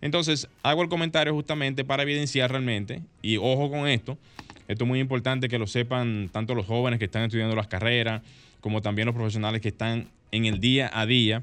[0.00, 4.18] Entonces, hago el comentario justamente para evidenciar realmente, y ojo con esto,
[4.68, 8.22] esto es muy importante que lo sepan tanto los jóvenes que están estudiando las carreras,
[8.60, 11.42] como también los profesionales que están en el día a día.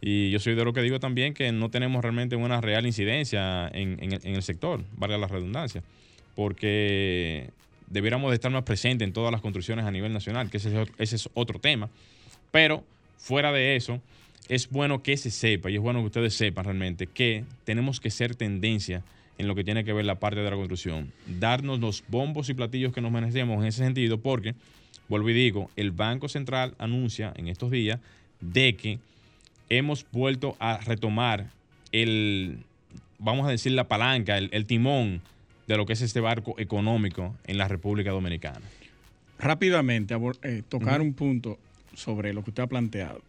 [0.00, 3.68] Y yo soy de lo que digo también que no tenemos realmente una real incidencia
[3.68, 5.82] en, el, sector, valga la redundancia,
[6.34, 7.48] porque
[7.86, 11.28] debiéramos de estar más presentes en todas las construcciones a nivel nacional, que ese es
[11.34, 11.90] otro tema.
[12.50, 12.84] Pero
[13.18, 14.00] fuera de eso,
[14.48, 18.10] es bueno que se sepa y es bueno que ustedes sepan realmente que tenemos que
[18.10, 19.02] ser tendencia
[19.38, 21.12] en lo que tiene que ver la parte de la construcción.
[21.26, 24.54] Darnos los bombos y platillos que nos merecemos en ese sentido, porque,
[25.08, 28.00] vuelvo y digo, el Banco Central anuncia en estos días
[28.40, 28.98] de que
[29.68, 31.50] hemos vuelto a retomar
[31.92, 32.58] el,
[33.18, 35.22] vamos a decir, la palanca, el, timón
[35.66, 38.60] de lo que es este barco económico en la República Dominicana.
[39.38, 41.58] Rápidamente, eh, tocar un punto
[41.94, 43.22] sobre lo que usted ha planteado.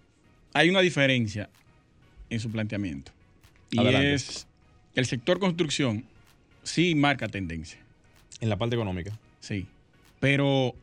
[0.53, 1.49] Hay una diferencia
[2.29, 3.11] en su planteamiento.
[3.71, 4.47] Y es
[4.95, 6.05] el sector construcción
[6.63, 7.79] sí marca tendencia.
[8.41, 9.17] En la parte económica.
[9.39, 9.65] Sí.
[10.19, 10.75] Pero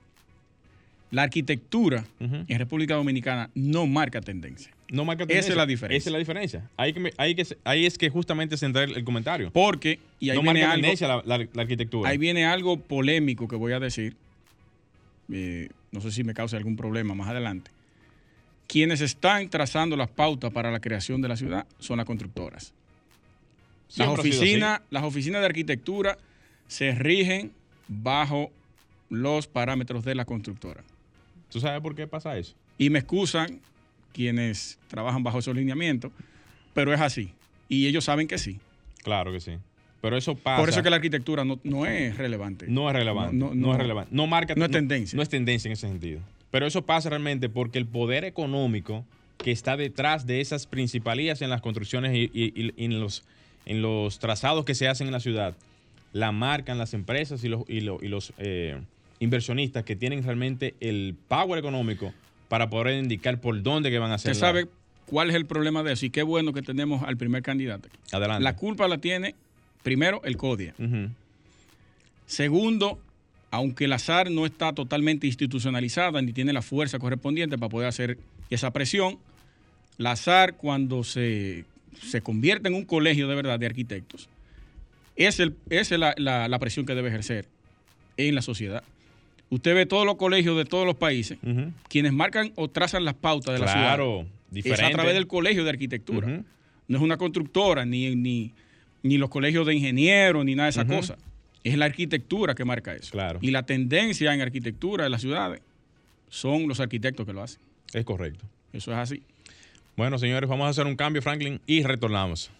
[1.13, 4.73] la arquitectura en República Dominicana no marca tendencia.
[4.89, 5.41] No marca tendencia.
[5.41, 5.99] Esa es la diferencia.
[5.99, 6.71] Esa es la diferencia.
[6.79, 9.51] Ahí, que, ahí es que justamente centrar el comentario.
[9.53, 12.09] Porque, y ahí no viene marca tendencia la, arquitectura.
[12.09, 14.17] Ahí viene algo polémico que voy a decir.
[15.31, 17.71] Eh, no sé si me causa algún problema más adelante.
[18.67, 22.73] Quienes están trazando las pautas para la creación de la ciudad son las constructoras.
[23.97, 26.17] Las oficinas, las oficinas de arquitectura
[26.69, 27.53] se rigen
[27.87, 28.51] bajo
[29.11, 30.83] los parámetros de la constructora.
[31.53, 32.55] ¿Tú sabes por qué pasa eso?
[32.79, 33.61] Y me excusan
[34.13, 36.11] quienes trabajan bajo esos lineamientos,
[36.75, 37.33] pero es así.
[37.69, 38.59] Y ellos saben que sí.
[39.03, 39.59] Claro que sí.
[40.01, 40.61] Pero eso pasa.
[40.61, 42.67] Por eso es que la arquitectura no, es relevante.
[42.69, 43.37] No es relevante.
[43.37, 44.11] No, es relevante.
[44.15, 44.55] No marca.
[44.57, 45.17] No es tendencia.
[45.17, 46.21] No es tendencia en ese sentido.
[46.51, 49.05] Pero eso pasa realmente porque el poder económico
[49.39, 53.25] que está detrás de esas principalías en las construcciones y en los
[53.67, 55.55] en los trazados que se hacen en la ciudad,
[56.13, 58.81] la marcan las empresas y los, y los, eh,
[59.23, 62.13] inversionistas que tienen realmente el power económico
[62.49, 64.33] para poder indicar por dónde que van a hacer.
[64.33, 64.69] ¿Usted sabe
[65.07, 66.07] cuál es el problema de eso?
[66.07, 67.89] Y qué bueno que tenemos al primer candidato.
[68.11, 68.43] Adelante.
[68.43, 69.35] La culpa la tiene,
[69.83, 70.75] primero, el CODIA.
[72.27, 73.01] Segundo,
[73.51, 78.19] aunque el azar no está totalmente institucionalizada ni tiene la fuerza correspondiente para poder hacer
[78.51, 79.19] esa presión,
[79.99, 81.65] la azar cuando se
[82.01, 84.29] se convierte en un colegio de verdad de arquitectos,
[85.17, 87.47] es, el, es la, la, presión que debe ejercer
[88.17, 88.83] en la sociedad.
[89.53, 91.37] Usted ve todos los colegios de todos los países,
[91.87, 93.97] quienes marcan o trazan las pautas de la ciudad.
[93.97, 96.43] Claro, Es a través del colegio de arquitectura.
[96.89, 98.55] No es una constructora, ni, ni,
[99.03, 101.19] ni, los colegios de ingenieros, ni nada de esa cosa.
[101.65, 103.11] Es la arquitectura que marca eso.
[103.11, 103.41] Claro.
[103.43, 105.61] Y la tendencia en arquitectura de las ciudades
[106.31, 107.61] son los arquitectos que lo hacen.
[107.93, 108.47] Es correcto.
[108.73, 109.23] Eso es así.
[109.99, 112.51] Bueno, señores, vamos a hacer un cambio, Franklin, y retornamos.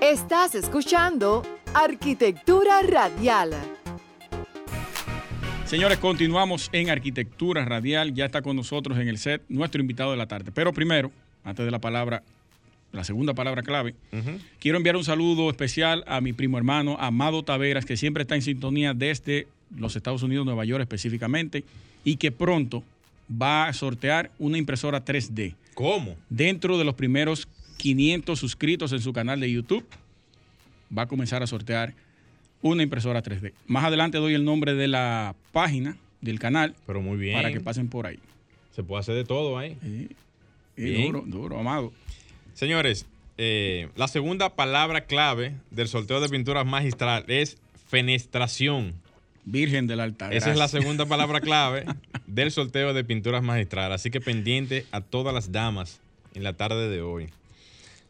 [0.00, 1.42] Estás escuchando
[1.74, 3.77] Arquitectura Radial.
[5.68, 8.14] Señores, continuamos en Arquitectura Radial.
[8.14, 10.50] Ya está con nosotros en el set nuestro invitado de la tarde.
[10.50, 11.12] Pero primero,
[11.44, 12.22] antes de la palabra,
[12.90, 13.94] la segunda palabra clave,
[14.60, 18.40] quiero enviar un saludo especial a mi primo hermano Amado Taveras, que siempre está en
[18.40, 21.64] sintonía desde los Estados Unidos, Nueva York específicamente,
[22.02, 22.82] y que pronto
[23.30, 25.54] va a sortear una impresora 3D.
[25.74, 26.16] ¿Cómo?
[26.30, 29.84] Dentro de los primeros 500 suscritos en su canal de YouTube,
[30.96, 31.92] va a comenzar a sortear
[32.62, 33.52] una impresora 3D.
[33.66, 36.74] Más adelante doy el nombre de la página del canal.
[36.86, 37.34] Pero muy bien.
[37.34, 38.18] Para que pasen por ahí.
[38.74, 39.76] Se puede hacer de todo ahí.
[40.76, 41.04] Sí.
[41.04, 41.92] duro, duro, amado.
[42.54, 48.94] Señores, eh, la segunda palabra clave del sorteo de pinturas magistral es fenestración.
[49.44, 50.34] Virgen del altar.
[50.34, 51.86] Esa es la segunda palabra clave
[52.26, 53.92] del sorteo de pinturas magistral.
[53.92, 56.00] Así que pendiente a todas las damas
[56.34, 57.28] en la tarde de hoy.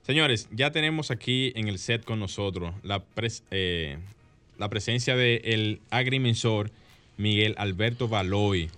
[0.02, 3.04] Señores, ya tenemos aquí en el set con nosotros la,
[3.50, 3.98] eh,
[4.58, 6.70] la presencia del agrimensor
[7.16, 8.68] Miguel Alberto Baloy.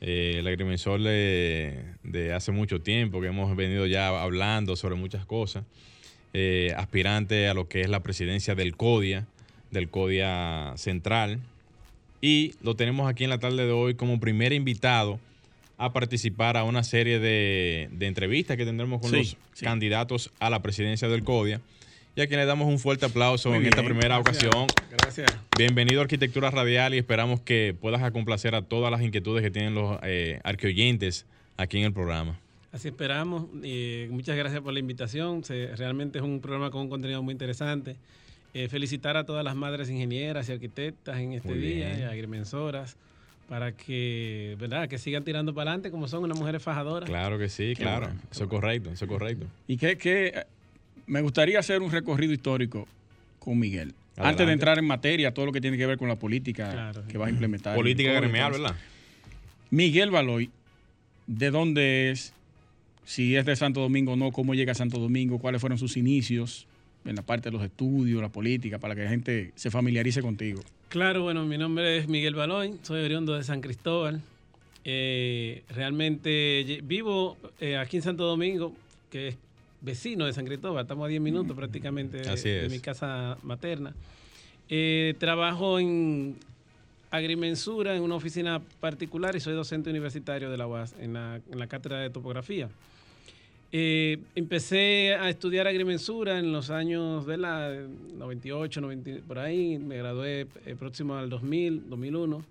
[0.00, 5.64] Eh, el agrimensor de, hace mucho tiempo, que hemos venido ya hablando sobre muchas cosas.
[6.34, 9.26] Eh, aspirante a lo que es la presidencia del CODIA,
[9.70, 11.40] del CODIA Central.
[12.20, 15.18] Y lo tenemos aquí en la tarde de hoy como primer invitado
[15.78, 21.08] a participar a una serie de, entrevistas que tendremos con los candidatos a la presidencia
[21.08, 21.60] del CODIA
[22.16, 24.66] y a quien le damos un fuerte aplauso en esta primera ocasión.
[24.90, 25.36] Gracias.
[25.56, 29.74] Bienvenido a Arquitectura Radial y esperamos que puedas complacer a todas las inquietudes que tienen
[29.74, 32.38] los eh, arqueoyentes aquí en el programa.
[32.72, 33.46] Así esperamos.
[33.62, 35.42] y muchas gracias por la invitación.
[35.76, 37.96] realmente es un programa con un contenido muy interesante.
[38.52, 42.96] Eh, felicitar a todas las madres ingenieras y arquitectas en este día, y agrimensoras
[43.48, 44.88] para que, ¿verdad?
[44.88, 47.08] que sigan tirando para adelante como son unas mujeres fajadoras.
[47.08, 48.08] Claro que sí, claro.
[48.30, 49.46] eso es correcto, eso es correcto.
[49.66, 50.46] Y que, que
[51.06, 52.86] me gustaría hacer un recorrido histórico
[53.38, 53.94] con Miguel.
[54.16, 57.18] Antes de entrar en materia, todo lo que tiene que ver con la política que
[57.18, 57.74] va a implementar.
[57.74, 58.76] Política gremial, ¿verdad?
[59.70, 60.50] Miguel Baloy,
[61.26, 62.32] ¿de dónde es?
[63.04, 65.96] Si es de Santo Domingo o no, cómo llega a Santo Domingo, cuáles fueron sus
[65.96, 66.66] inicios
[67.04, 70.62] en la parte de los estudios, la política, para que la gente se familiarice contigo.
[70.88, 74.22] Claro, bueno, mi nombre es Miguel Baloy, soy oriundo de San Cristóbal.
[74.84, 78.74] Eh, realmente vivo eh, aquí en Santo Domingo,
[79.10, 79.36] que es
[79.84, 83.94] vecino de San Cristóbal, estamos a 10 minutos prácticamente de, mi casa materna.
[84.68, 86.36] Eh, trabajo en
[87.10, 92.00] agrimensura en una oficina particular y soy docente universitario de la UAS en la, cátedra
[92.00, 92.68] de topografía.
[93.72, 97.70] Eh, empecé a estudiar agrimensura en los años de la
[98.16, 102.44] 98, 90, por ahí, me gradué eh, próximo al 2000, 2001.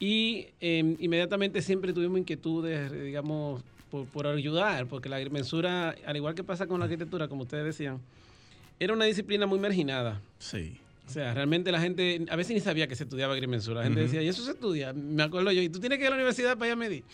[0.00, 6.44] Y em, inmediatamente siempre tuvimos inquietudes, digamos, por, ayudar, porque la agrimensura, al igual que
[6.44, 8.00] pasa con la arquitectura, como ustedes decían,
[8.78, 10.20] era una disciplina muy marginada.
[10.38, 10.76] Sí.
[11.06, 13.80] O sea, realmente la gente, a veces ni sabía que se estudiaba agrimensura.
[13.80, 14.92] La gente decía, ¿y eso se estudia?
[14.92, 17.04] Me acuerdo yo, ¿y tú tienes que ir a la universidad para ir a medir?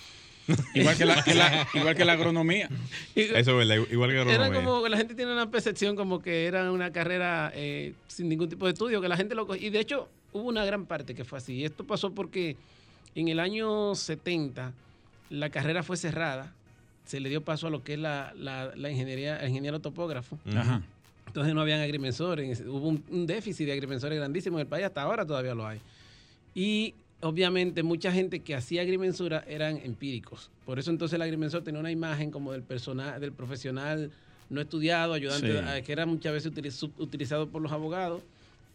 [0.75, 2.69] igual, que la, igual que la agronomía.
[3.15, 4.47] Eso es verdad, igual que la agronomía.
[4.47, 8.49] Era como, la gente tiene una percepción como que era una carrera eh, sin ningún
[8.49, 9.53] tipo de estudio, que la gente lo...
[9.57, 11.55] Y de hecho, hubo una gran parte que fue así.
[11.55, 12.57] Y esto pasó porque
[13.15, 14.73] en el año 70
[15.31, 16.53] la carrera fue cerrada
[17.07, 20.39] se le dio paso a lo que es la, la, ingeniería, el ingeniero topógrafo.
[21.27, 25.27] Entonces no habían agrimensores, hubo un, déficit de agrimensores grandísimo en el país, hasta ahora
[25.27, 25.81] todavía lo hay.
[26.55, 30.51] Y obviamente mucha gente que hacía agrimensura eran empíricos.
[30.65, 34.11] Por eso entonces el agrimensor tenía una imagen como del personal, del profesional
[34.49, 38.23] no estudiado, ayudante, que era muchas veces utilizado por los abogados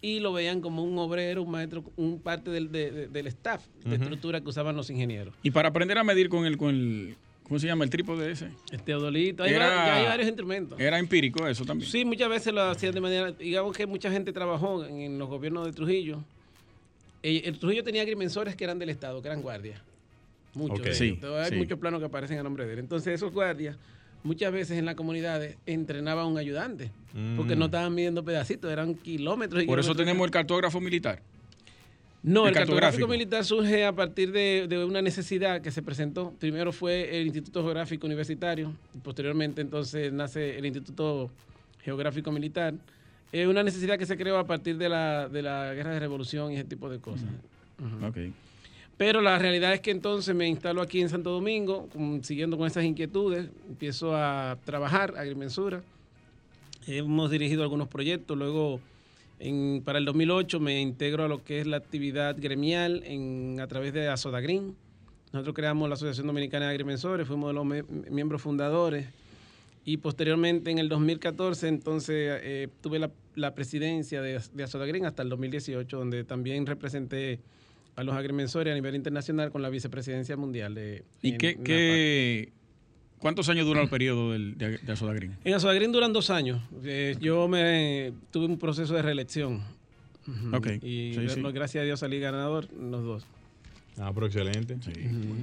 [0.02, 4.42] y lo veían como un obrero, un maestro, un parte del, del staff de estructura
[4.42, 5.34] que usaban los ingenieros.
[5.44, 7.16] Y para aprender a medir con el, con el,
[7.52, 8.48] ¿Cómo se llama el trípode ese?
[8.72, 9.44] El teodolito.
[9.44, 10.80] Hay, hay varios instrumentos.
[10.80, 11.92] Era empírico eso también.
[11.92, 13.34] Sí, muchas veces lo hacían de manera.
[13.34, 16.24] Digamos que mucha gente trabajó en, los gobiernos de Trujillo.
[17.22, 19.82] El, Trujillo tenía agrimensores que eran del Estado, que eran guardias.
[20.54, 20.96] Muchos.
[20.96, 22.80] Sí, hay muchos planos que aparecen a nombre de él.
[22.80, 23.76] Entonces, esos guardias,
[24.24, 26.90] muchas veces en las comunidades, entrenaban a un ayudante.
[27.36, 27.68] Porque no mm.
[27.68, 31.22] estaban midiendo pedacitos, eran kilómetros y Por eso tenemos el cartógrafo militar.
[32.24, 36.34] No, el, cartográfico militar surge a partir de, una necesidad que se presentó.
[36.40, 41.32] Primero fue el Instituto Geográfico Universitario, y posteriormente entonces nace el Instituto
[41.84, 42.76] Geográfico Militar.
[43.32, 46.52] Es una necesidad que se creó a partir de la, de la guerra de revolución
[46.52, 47.30] y ese tipo de cosas.
[48.98, 51.90] Pero la realidad es que entonces me instalo aquí en Santo Domingo,
[52.22, 55.82] siguiendo con esas inquietudes, empiezo a trabajar agrimensura.
[56.86, 58.80] Hemos dirigido algunos proyectos, luego
[59.84, 63.94] para el 2008 me integro a lo que es la actividad gremial en, a través
[63.94, 64.76] de Asodagrin.
[65.34, 67.66] Nosotros creamos la Asociación Dominicana de Agrimensores, fuimos de los
[68.12, 69.08] miembros fundadores.
[69.84, 75.24] Y posteriormente, en el 2014, entonces eh, tuve la, la presidencia de, de Asodagrin hasta
[75.24, 77.40] el 2018, donde también representé
[77.96, 80.76] a los agrimensores a nivel internacional con la vicepresidencia mundial.
[80.76, 82.52] De, ¿Y en- qué, en qué-
[83.22, 85.38] cuántos años dura el periodo del, de, de Asodagrin?
[85.46, 86.62] En Asodagrin duran dos años.
[86.84, 89.62] Eh, yo me tuve un proceso de reelección.
[90.28, 90.56] Ujú.
[90.58, 90.68] Ok.
[90.84, 91.42] Y Sí, sí.
[91.54, 93.26] gracias a Dios salí ganador los dos.
[93.98, 94.78] Ah, pero excelente.
[94.82, 94.92] Sí.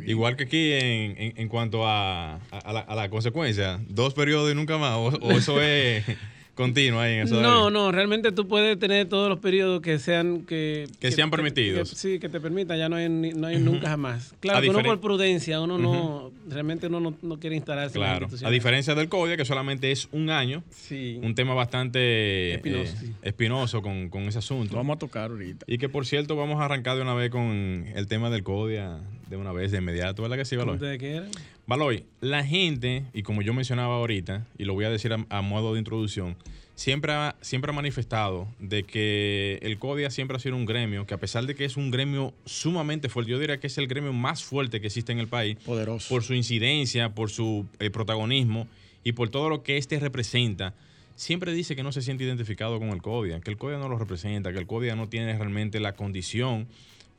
[0.07, 4.15] Igual que aquí en, en- en cuanto a, a- a la, a la consecuencia, dos
[4.15, 6.05] periodos y nunca más, o, o eso es
[6.59, 7.41] continuo ahí en eso.
[7.41, 11.91] No, no, realmente tú puedes tener todos los periodos que sean que, Que sean permitidos.
[11.91, 14.35] que- sí, que te permitan, ya no hay, ni- no hay nunca jamás.
[14.41, 18.09] Claro, que uno por prudencia, uno no, realmente uno no, no quiere instalarse en la
[18.09, 18.49] Claro, institución.
[18.49, 21.21] a diferencia del CODIA, que solamente es un año, Sí.
[21.23, 23.13] un tema bastante Espinoso, eh, sí.
[23.23, 24.77] espinoso con, con ese Lo asunto.
[24.77, 25.65] vamos a tocar ahorita.
[25.69, 28.99] Y que por cierto, vamos a arrancar de una vez con el tema del CODIA,
[29.29, 30.77] de una vez, de inmediato, ¿verdad que sí, ¿Cómo Baloy?
[30.77, 31.31] ustedes quieran?
[31.67, 35.43] Baloy, la gente, y como yo mencionaba ahorita, y lo voy a decir a, a
[35.43, 36.37] modo de introducción,
[36.75, 41.15] siempre ha, siempre ha manifestado de que el CODIA siempre ha sido un gremio, que
[41.15, 44.13] a pesar de que es un gremio sumamente fuerte, yo diría que es el gremio
[44.13, 46.09] más fuerte que existe en el país, Poderoso.
[46.09, 48.67] por su incidencia, por su eh, protagonismo
[49.05, 50.73] y por todo lo que este representa,
[51.17, 53.99] siempre dice que no se siente identificado con el CODIA, que el CODIA no lo
[53.99, 56.69] representa, que el CODIA no tiene realmente la condición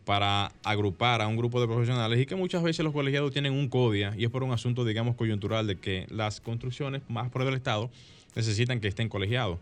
[0.10, 3.70] para agrupar a un grupo de profesionales y que muchas veces los colegiados tienen un
[3.70, 7.54] CODIA y es por un asunto, digamos, coyuntural de que las construcciones más por el
[7.54, 7.92] Estado
[8.36, 9.60] necesitan que estén colegiados.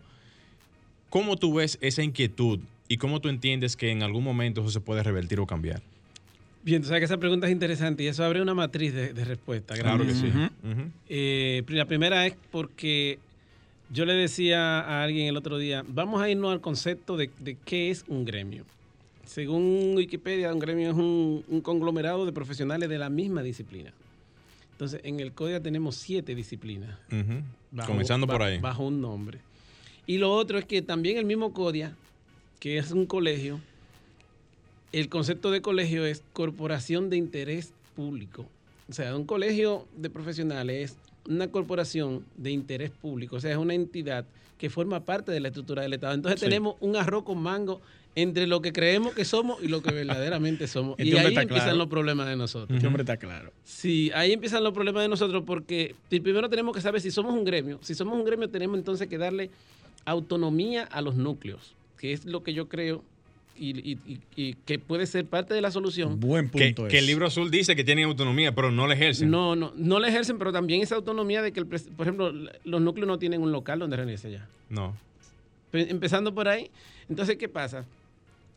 [1.10, 4.80] ¿Cómo tú ves esa inquietud y cómo tú entiendes que en algún momento eso se
[4.80, 5.82] puede revertir o cambiar?
[6.62, 9.24] Bien, tú sabes que esa pregunta es interesante y eso abre una matriz de, de
[9.26, 9.74] respuesta.
[9.74, 10.32] Claro que sí.
[11.10, 13.18] Eh, la primera es porque
[13.92, 17.54] yo le decía a alguien el otro día, vamos a irnos al concepto de, de
[17.66, 18.64] qué es un gremio.
[19.28, 23.92] Según Wikipedia, un gremio es un, un conglomerado de profesionales de la misma disciplina.
[24.72, 26.96] Entonces, en el código tenemos siete disciplinas.
[27.70, 28.58] Bajo- Comenzando por ahí.
[28.58, 29.38] Bajo un nombre.
[30.06, 31.94] Y lo otro es que también el mismo CODIA,
[32.60, 33.60] que es un colegio,
[34.92, 38.46] el concepto de colegio es corporación de interés público.
[38.88, 40.96] O sea, un colegio de profesionales es
[41.30, 44.24] una corporación de interés público, o sea, es una entidad
[44.56, 46.14] que forma parte de la estructura del Estado.
[46.14, 46.46] Entonces Sí.
[46.46, 47.82] tenemos un arroz con mango
[48.22, 50.98] entre lo que creemos que somos y lo que verdaderamente somos.
[50.98, 51.78] Este y ahí está empiezan claro.
[51.78, 52.74] los problemas de nosotros.
[52.74, 53.52] Este hombre está claro.
[53.64, 57.44] Sí, ahí empiezan los problemas de nosotros porque primero tenemos que saber si somos un
[57.44, 57.78] gremio.
[57.82, 59.50] Si somos un gremio tenemos entonces que darle
[60.04, 63.04] autonomía a los núcleos, que es lo que yo creo
[63.56, 66.20] y, y- y- y que puede ser parte de la solución.
[66.20, 66.88] Buen Que, punto.
[66.88, 67.02] que es.
[67.02, 69.30] el libro azul dice que tienen autonomía, pero no la ejercen.
[69.30, 72.32] No, no, no le ejercen, pero también esa autonomía de que, el por ejemplo,
[72.64, 74.48] los núcleos no tienen un local donde reunirse ya.
[74.70, 74.96] No.
[75.72, 76.70] Pe- Empezando por ahí,
[77.08, 77.84] entonces, ¿qué pasa?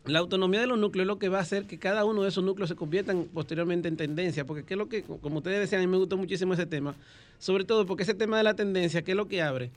[0.06, 2.30] La autonomía de los núcleos es lo que va a hacer que cada uno de
[2.30, 5.82] esos núcleos se conviertan posteriormente en tendencia, porque qué es lo que, como ustedes decían,
[5.82, 6.96] a mí me gustó muchísimo ese tema,
[7.38, 9.70] sobre todo porque ese tema de la tendencia, ¿qué es lo que abre?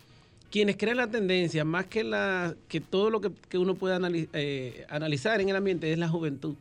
[0.50, 4.28] Quienes crean la tendencia, más que, la, que todo lo que, que uno pueda anali-
[4.32, 6.54] eh, analizar en el ambiente, es la juventud.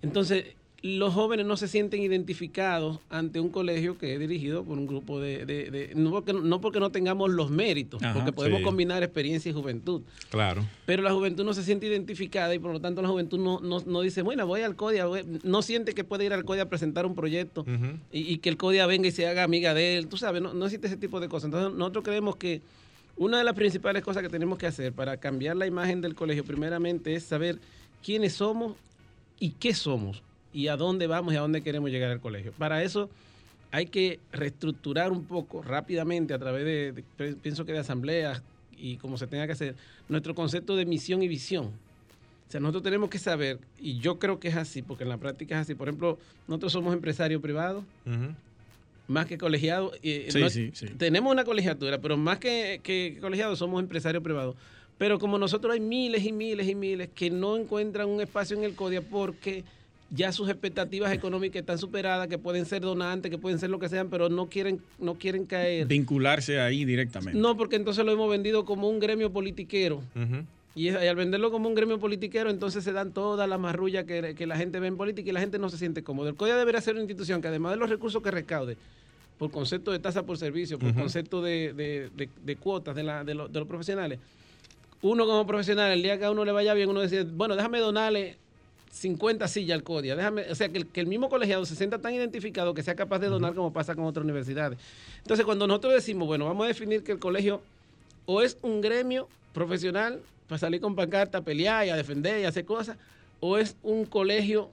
[0.00, 0.46] Entonces,
[0.84, 5.20] los jóvenes no se sienten identificados ante un colegio que es dirigido por un grupo
[5.20, 5.46] de...
[5.46, 8.64] de- de- no, porque, no porque no tengamos los méritos, Ajá, porque podemos sí.
[8.64, 10.66] combinar experiencia y juventud, Claro.
[10.84, 13.78] pero la juventud no se siente identificada y por lo tanto la juventud no, no,
[13.86, 15.24] no dice, bueno, voy al CODIA, voy-".
[15.44, 17.64] no siente que puede ir al CODIA a presentar un proyecto
[18.10, 20.64] y que el CODIA venga y se haga amiga de él, tú sabes, no, no
[20.64, 21.44] existe ese tipo de cosas.
[21.46, 22.60] Entonces nosotros creemos que
[23.16, 26.42] una de las principales cosas que tenemos que hacer para cambiar la imagen del colegio,
[26.44, 27.60] primeramente, es saber
[28.04, 28.74] quiénes somos
[29.38, 32.52] y qué somos y a dónde vamos y a dónde queremos llegar al colegio.
[32.58, 33.08] Para eso
[33.70, 38.42] hay que reestructurar un poco rápidamente a través de, de- pienso que de asambleas
[38.76, 39.74] y como se tenga que hacer,
[40.08, 41.66] nuestro concepto de misión y visión.
[41.66, 45.16] O sea, nosotros tenemos que saber, y yo creo que es así, porque en la
[45.16, 45.74] práctica es así.
[45.74, 48.34] Por ejemplo, nosotros somos empresarios privados, Ujú.
[49.08, 49.94] más que colegiados.
[50.02, 50.86] eh, Sí, no- sí, sí.
[50.98, 54.54] Tenemos una colegiatura, pero más que, que colegiados somos empresarios privados.
[54.98, 58.64] Pero como nosotros hay miles y miles y miles que no encuentran un espacio en
[58.64, 59.64] el CODIA porque
[60.14, 63.88] ya sus expectativas económicas están superadas, que pueden ser donantes, que pueden ser lo que
[63.88, 65.86] sean, pero no quieren, no quieren caer.
[65.86, 67.40] Vincularse ahí directamente.
[67.40, 70.02] No, porque entonces lo hemos vendido como un gremio politiquero.
[70.74, 74.46] Y, al venderlo como un gremio politiquero, entonces se dan toda la marrulla que, que
[74.46, 76.28] la gente ve en política y la gente no se siente cómodo.
[76.28, 78.76] El CODIA debería ser una institución que además de los recursos que recaude,
[79.38, 83.22] por concepto de tasa por servicio, por concepto de, de- de- de cuotas de, la-
[83.24, 84.18] los profesionales,
[85.02, 87.78] uno como profesional, el día que a uno le vaya bien, uno dice, bueno, déjame
[87.80, 88.36] donarle
[88.92, 91.98] 50 sillas al CODIA, déjame, o sea, que el, que el mismo colegiado se sienta
[91.98, 94.78] tan identificado que sea capaz de donar como pasa con otras universidades.
[95.18, 97.62] Entonces, cuando nosotros decimos, bueno, vamos a definir que el colegio
[98.26, 102.44] o es un gremio profesional para salir con pancarta, a pelear y a defender y
[102.44, 102.98] a hacer cosas,
[103.40, 104.68] o es un colegio,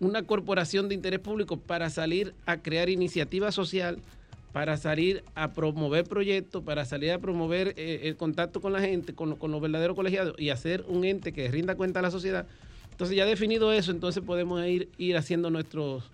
[0.00, 3.98] una corporación de interés público para salir a crear iniciativa social
[4.52, 9.14] para salir a promover proyectos, para salir a promover eh, el contacto con la gente,
[9.14, 12.46] con, con, los verdaderos colegiados y hacer un ente que rinda cuenta a la sociedad.
[13.00, 16.04] Entonces ya definido eso, entonces podemos ir, ir haciendo nuestros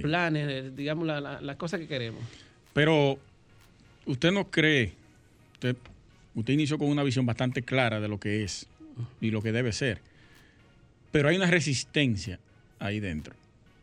[0.00, 2.22] planes, eh, digamos, las cosas que queremos.
[2.72, 3.18] Pero,
[4.06, 4.94] ¿usted no cree,
[5.52, 5.76] usted,
[6.34, 8.66] usted inició con una visión bastante clara de lo que es
[9.20, 10.00] y lo que debe ser,
[11.12, 12.40] pero hay una resistencia
[12.78, 13.34] ahí dentro.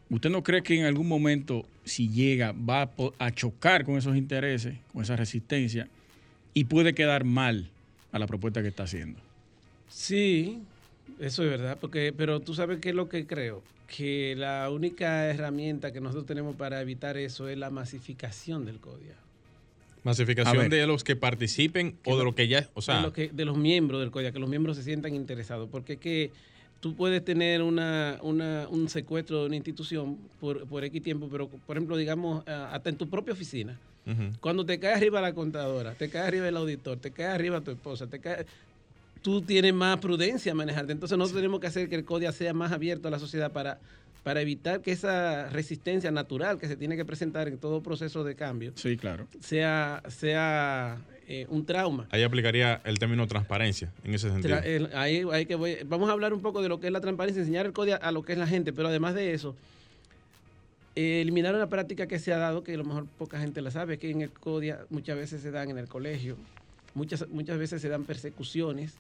[0.10, 2.90] ¿Usted no cree que en algún momento, si llega, va
[3.20, 5.88] a, chocar con esos intereses, con esa resistencia,
[6.56, 7.70] y puede quedar mal
[8.12, 9.20] a la propuesta que está haciendo?
[9.90, 10.64] Sí,
[11.20, 15.28] eso es verdad, porque, pero tú sabes qué es lo que creo, que la única
[15.28, 19.16] herramienta que nosotros tenemos para evitar eso es la masificación del CODIA.
[20.04, 23.58] Masificación de los que participen o de lo que ya, o sea, de, de los
[23.58, 26.32] miembros del CODIA, que los miembros se sientan interesados, porque es que
[26.80, 31.48] tú puedes tener una, una, un secuestro de una institución por, por X tiempo, pero
[31.48, 33.78] por ejemplo, digamos, hasta en tu propia oficina.
[34.40, 37.70] Cuando te cae arriba la contadora, te cae arriba el auditor, te cae arriba tu
[37.70, 38.48] esposa, te cae,
[39.22, 40.92] tú tienes más prudencia a manejarte.
[40.92, 43.80] Entonces nosotros tenemos que hacer que el código sea más abierto a la sociedad para,
[44.24, 48.36] para evitar que esa resistencia natural que se tiene que presentar en todo proceso de
[48.36, 49.28] cambio sí, claro.
[49.40, 50.98] sea, sea
[51.28, 52.08] eh, un trauma.
[52.12, 54.60] Ahí aplicaría el término transparencia en ese sentido.
[54.96, 57.74] ahí, que vamos a hablar un poco de lo que es la transparencia, enseñar el
[57.74, 59.56] código a lo que es la gente, pero además de eso,
[60.96, 63.72] eh, eliminar una práctica que se ha dado, que a lo mejor poca gente la
[63.72, 66.36] sabe, que en el CODIA muchas veces se dan en el colegio,
[66.96, 68.96] muchas, muchas veces se dan persecuciones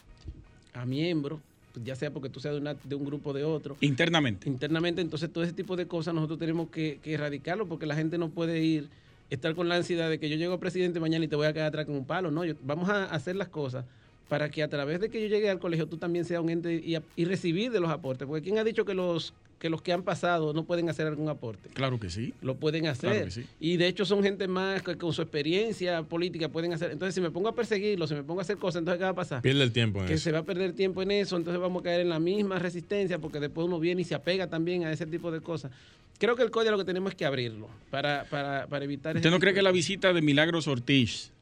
[0.74, 1.40] a miembros,
[1.84, 3.78] ya sea porque tú seas de, de un grupo de otro.
[3.82, 4.50] Internamente.
[4.50, 8.18] Internamente, entonces todo ese tipo de cosas nosotros tenemos que, que erradicarlo porque la gente
[8.18, 8.90] no puede ir
[9.30, 11.54] estar con la ansiedad de que yo llego a presidente mañana y te voy a
[11.54, 12.32] quedar atrás con un palo.
[12.32, 13.86] No, vamos a hacer las cosas
[14.32, 16.74] para que a través de que yo llegue al colegio tú también seas un ente
[16.74, 18.26] y, recibir de los aportes.
[18.26, 21.28] Porque ¿quién ha dicho que los que los que han pasado no pueden hacer algún
[21.28, 21.68] aporte?
[21.74, 22.34] Claro que sí.
[22.42, 23.30] Lo pueden hacer.
[23.60, 26.92] Y de hecho son gente más que con su experiencia política pueden hacer.
[26.92, 29.10] Entonces, si me pongo a perseguirlo, si me pongo a hacer cosas, entonces ¿qué va
[29.10, 29.42] a pasar?
[29.42, 31.84] Pierde el tiempo en que se va a perder tiempo en eso, entonces vamos a
[31.84, 35.06] caer en la misma resistencia porque después uno viene y se apega también a ese
[35.08, 35.74] tipo de cosas.
[36.20, 39.14] Creo que el código lo que tenemos es que abrirlo para, para, para evitar...
[39.14, 41.34] ¿Usted no cree que la visita de Milagros Ortiz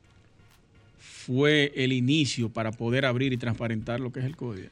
[1.30, 4.70] fue el inicio para poder abrir y transparentar lo que es el código?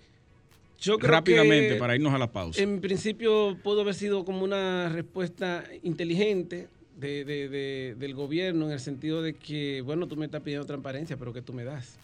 [0.82, 2.62] Yo creo Rápidamente, para irnos a la pausa.
[2.62, 6.68] En principio pudo haber sido como una respuesta inteligente
[6.99, 11.32] de, del gobierno en el sentido de que, bueno, tú me estás pidiendo transparencia, pero
[11.32, 11.99] que tú me das.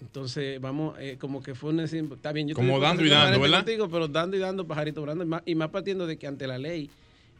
[0.00, 1.80] Entonces, vamos, eh, como que fue un...
[1.80, 3.64] Está bien, yo como dando y dando, ¿verdad?
[3.64, 6.58] pero dando y dando, pajarito volando, y más, y más partiendo de que ante la
[6.58, 6.90] ley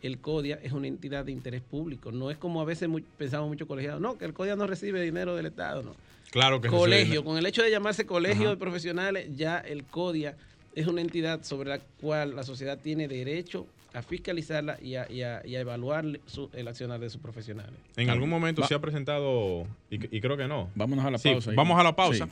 [0.03, 2.12] el CODIA es una entidad de interés público.
[2.12, 5.34] No es como a veces pensamos muchos colegiados, no, que el CODIA no recibe dinero
[5.34, 5.95] del Estado, no.
[6.31, 10.37] Claro que Colegio, con el hecho de llamarse colegio de profesionales, ya el CODIA
[10.74, 16.05] es una entidad sobre la cual la sociedad tiene derecho a fiscalizarla y a, evaluar
[16.05, 17.74] el accionar de sus profesionales.
[17.97, 20.70] En algún momento se ha presentado, y, creo que no.
[20.74, 21.53] Vámonos a la pausa.
[21.55, 22.29] vamos a la pausa.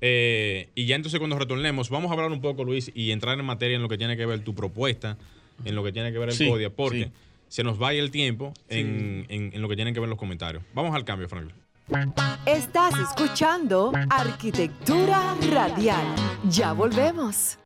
[0.00, 3.44] Eh, y ya entonces cuando retornemos, vamos a hablar un poco, Luis, y entrar en
[3.44, 5.16] materia en lo que tiene que ver tu propuesta
[5.64, 7.10] en lo que tiene que ver el CODIA, porque
[7.48, 10.64] se nos vaya el tiempo en, en, lo que tienen que ver los comentarios.
[10.74, 11.54] Vamos al cambio, Franklin.
[12.46, 16.06] Estás escuchando Arquitectura Radial.
[16.48, 17.58] Ya volvemos.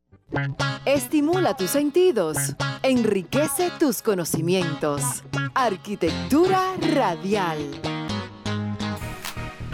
[0.85, 2.37] Estimula tus sentidos,
[2.83, 5.23] enriquece tus conocimientos.
[5.55, 7.59] Arquitectura Radial.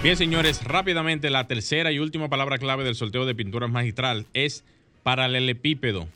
[0.04, 4.64] Bien, señores, rápidamente la tercera y última palabra clave del sorteo de pinturas magistral es
[5.02, 6.08] paralelepípedo.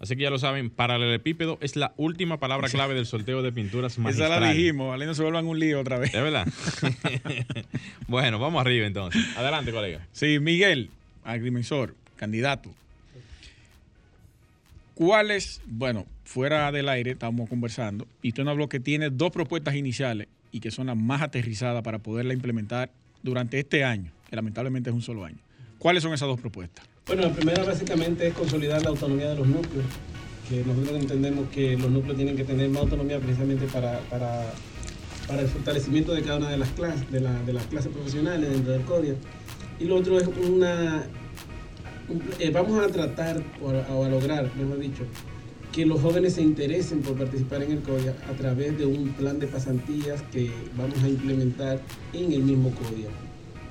[0.00, 3.98] Así que ya lo saben, paralelepípedo es la última palabra clave del sorteo de pinturas
[3.98, 4.36] magistrales.
[4.36, 6.12] Esa la dijimos, vale, no se vuelvan un lío otra vez.
[6.12, 6.46] ¿Es verdad?
[8.08, 9.24] bueno, vamos arriba entonces.
[9.36, 10.06] Adelante, colega.
[10.12, 10.90] Sí, Miguel,
[11.24, 12.70] agrimensor, candidato.
[14.94, 19.74] ¿Cuáles, bueno, fuera del aire estamos conversando, y usted nos habló que tiene dos propuestas
[19.74, 22.90] iniciales y que son las más aterrizadas para poderla implementar
[23.22, 25.38] durante este año, que lamentablemente es un solo año.
[25.78, 26.86] ¿Cuáles son esas dos propuestas?
[27.06, 29.84] Bueno, la primera básicamente es consolidar la autonomía de los núcleos,
[30.48, 34.46] que nosotros entendemos que los núcleos tienen que tener más autonomía precisamente para, para,
[35.28, 38.50] para el fortalecimiento de cada una de las clases, de, la, de las clases profesionales
[38.50, 39.16] dentro del CODIA.
[39.78, 41.04] Y lo otro es una...
[42.38, 45.04] Eh, vamos a tratar, o a, lograr, mejor dicho,
[45.72, 49.38] que los jóvenes se interesen por participar en el CODIA a través de un plan
[49.38, 51.82] de pasantías que vamos a implementar
[52.14, 53.10] en el mismo CODIA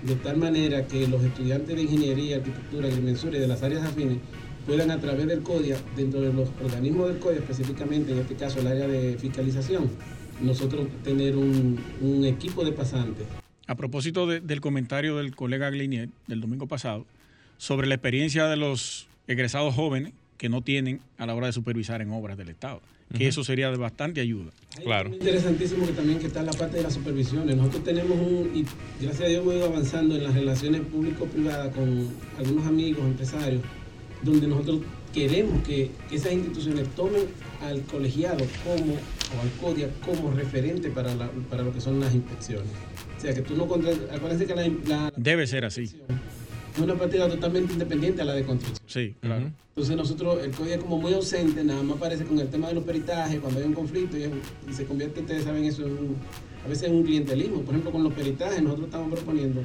[0.05, 4.17] de tal manera que los estudiantes de ingeniería, arquitectura, agrimensura y de las áreas afines
[4.65, 8.59] puedan a través del CODIA, dentro de los organismos del CODIA, específicamente en este caso
[8.59, 9.89] el área de fiscalización,
[10.41, 11.79] nosotros tener un,
[12.25, 13.25] equipo de pasantes.
[13.67, 17.05] A propósito del comentario del colega Glinier del domingo pasado
[17.57, 22.01] sobre la experiencia de los egresados jóvenes que no tienen a la hora de supervisar
[22.01, 22.81] en obras del Estado.
[23.15, 24.51] Que eso sería de bastante ayuda.
[24.83, 25.09] Claro.
[25.13, 27.55] Interesantísimo que también que está la parte de las supervisiones.
[27.55, 28.65] Nosotros tenemos un, y
[29.03, 32.07] gracias a Dios hemos ido avanzando en las relaciones público-privadas con
[32.39, 33.61] algunos amigos, empresarios,
[34.23, 34.79] donde nosotros
[35.13, 37.21] queremos que, que esas instituciones tomen
[37.61, 42.13] al colegiado como, o al CODIA como referente para, la- para lo que son las
[42.15, 42.67] inspecciones.
[43.17, 45.91] O sea, que tú no contra- acuérdense que la, la- Debe ser así.
[46.73, 48.87] Es una partida totalmente independiente a la de construcción.
[48.87, 49.51] Sí, claro.
[49.69, 52.75] Entonces nosotros, el código es como muy ausente, nada más aparece con el tema de
[52.75, 54.31] los peritajes, cuando hay un conflicto y, es-
[54.69, 56.15] y se convierte, ustedes saben eso, en un-
[56.63, 57.57] a veces en un clientelismo.
[57.61, 59.61] Por ejemplo, con los peritajes nosotros estamos proponiendo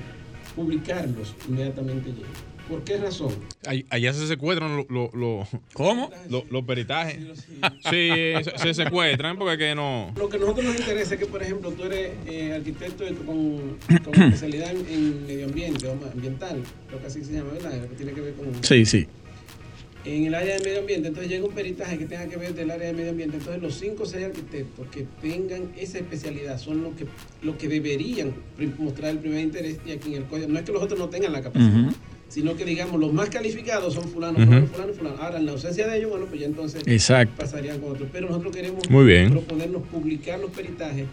[0.57, 2.31] publicarlos inmediatamente llegan.
[2.69, 3.35] ¿Por qué razón?
[3.91, 6.11] Allá se secuestran los lo, lo- ¿Cómo?
[6.29, 7.19] lo- los peritajes.
[7.91, 8.11] Sí,
[8.45, 10.13] se, se secuestran porque que no.
[10.17, 13.79] Lo que a nosotros nos interesa es que, por ejemplo, tú eres eh, arquitecto con,
[14.05, 16.63] con especialidad en, en medio ambiente, ambiental,
[16.93, 17.73] lo que así se llama, ¿verdad?
[17.81, 18.47] Lo que tiene que ver con...
[18.63, 19.07] Sí, sí.
[20.05, 22.71] en el área de medio ambiente, entonces llega un peritaje que tenga que ver del
[22.71, 23.37] área de medio ambiente.
[23.39, 27.07] Entonces los cinco o seis arquitectos que tengan esa especialidad son los que,
[27.43, 28.35] los que deberían
[28.79, 30.49] mostrar el primer interés y aquí en el código.
[30.49, 31.91] No es que los otros no tengan la capacidad.
[32.29, 34.47] Sino que digamos los más calificados son fulano, Ujú.
[34.47, 35.17] fulano, fulano, fulano.
[35.23, 37.35] Ahora en la ausencia de ellos, bueno, pues ya entonces Exacto.
[37.37, 38.09] pasarían con otros.
[38.13, 39.31] Pero nosotros queremos Muy bien.
[39.31, 41.07] proponernos publicar los peritajes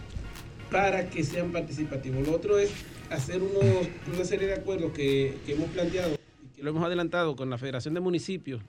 [0.69, 2.25] para que sean participativos.
[2.27, 2.69] Lo otro es
[3.09, 7.35] hacer unos, una serie de acuerdos que, que hemos planteado y que lo hemos adelantado
[7.35, 8.61] con la Federación de Municipios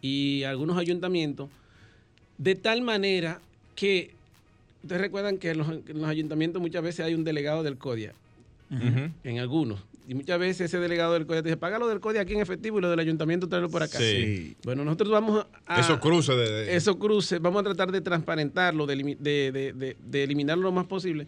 [0.00, 1.48] y algunos ayuntamientos,
[2.38, 3.40] de tal manera
[3.74, 4.14] que
[4.82, 8.14] ustedes recuerdan que en los, en los ayuntamientos muchas veces hay un delegado del CODIA,
[9.24, 9.80] en algunos.
[10.08, 12.40] Y muchas veces ese delegado del CODIA te dice, paga lo del CODIA aquí en
[12.40, 13.98] efectivo y lo del ayuntamiento tráelo por acá.
[13.98, 14.56] Sí.
[14.64, 15.78] Bueno, nosotros vamos a...
[15.78, 16.50] Esos cruces de.
[16.50, 20.62] de- Esos cruces, vamos a tratar de transparentarlo, de, elimi- de, de- de- de eliminarlo
[20.64, 21.26] lo más posible,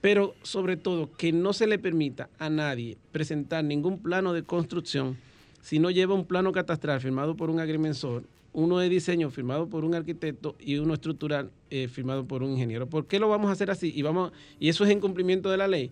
[0.00, 5.18] pero sobre todo que no se le permita a nadie presentar ningún plano de construcción
[5.60, 8.24] si no lleva un plano catastral firmado por un agrimensor,
[8.54, 12.86] uno de diseño firmado por un arquitecto y uno estructural eh, firmado por un ingeniero.
[12.86, 13.92] ¿Por qué lo vamos a hacer así?
[13.94, 15.90] Y, vamos, y eso es en cumplimiento de la ley.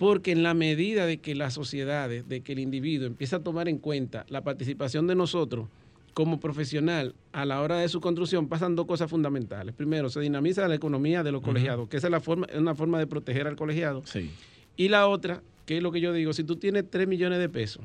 [0.00, 3.68] Porque en la medida de que las sociedades, de que el individuo empieza a tomar
[3.68, 5.68] en cuenta la participación de nosotros
[6.14, 9.74] como profesional a la hora de su construcción, pasan dos cosas fundamentales.
[9.74, 12.74] Primero, se dinamiza la economía de los colegiados, que esa es la forma, es una
[12.74, 14.00] forma de proteger al colegiado.
[14.06, 14.30] Sí.
[14.74, 17.50] Y la otra, que es lo que yo digo, si tú tienes 3 millones de
[17.50, 17.84] pesos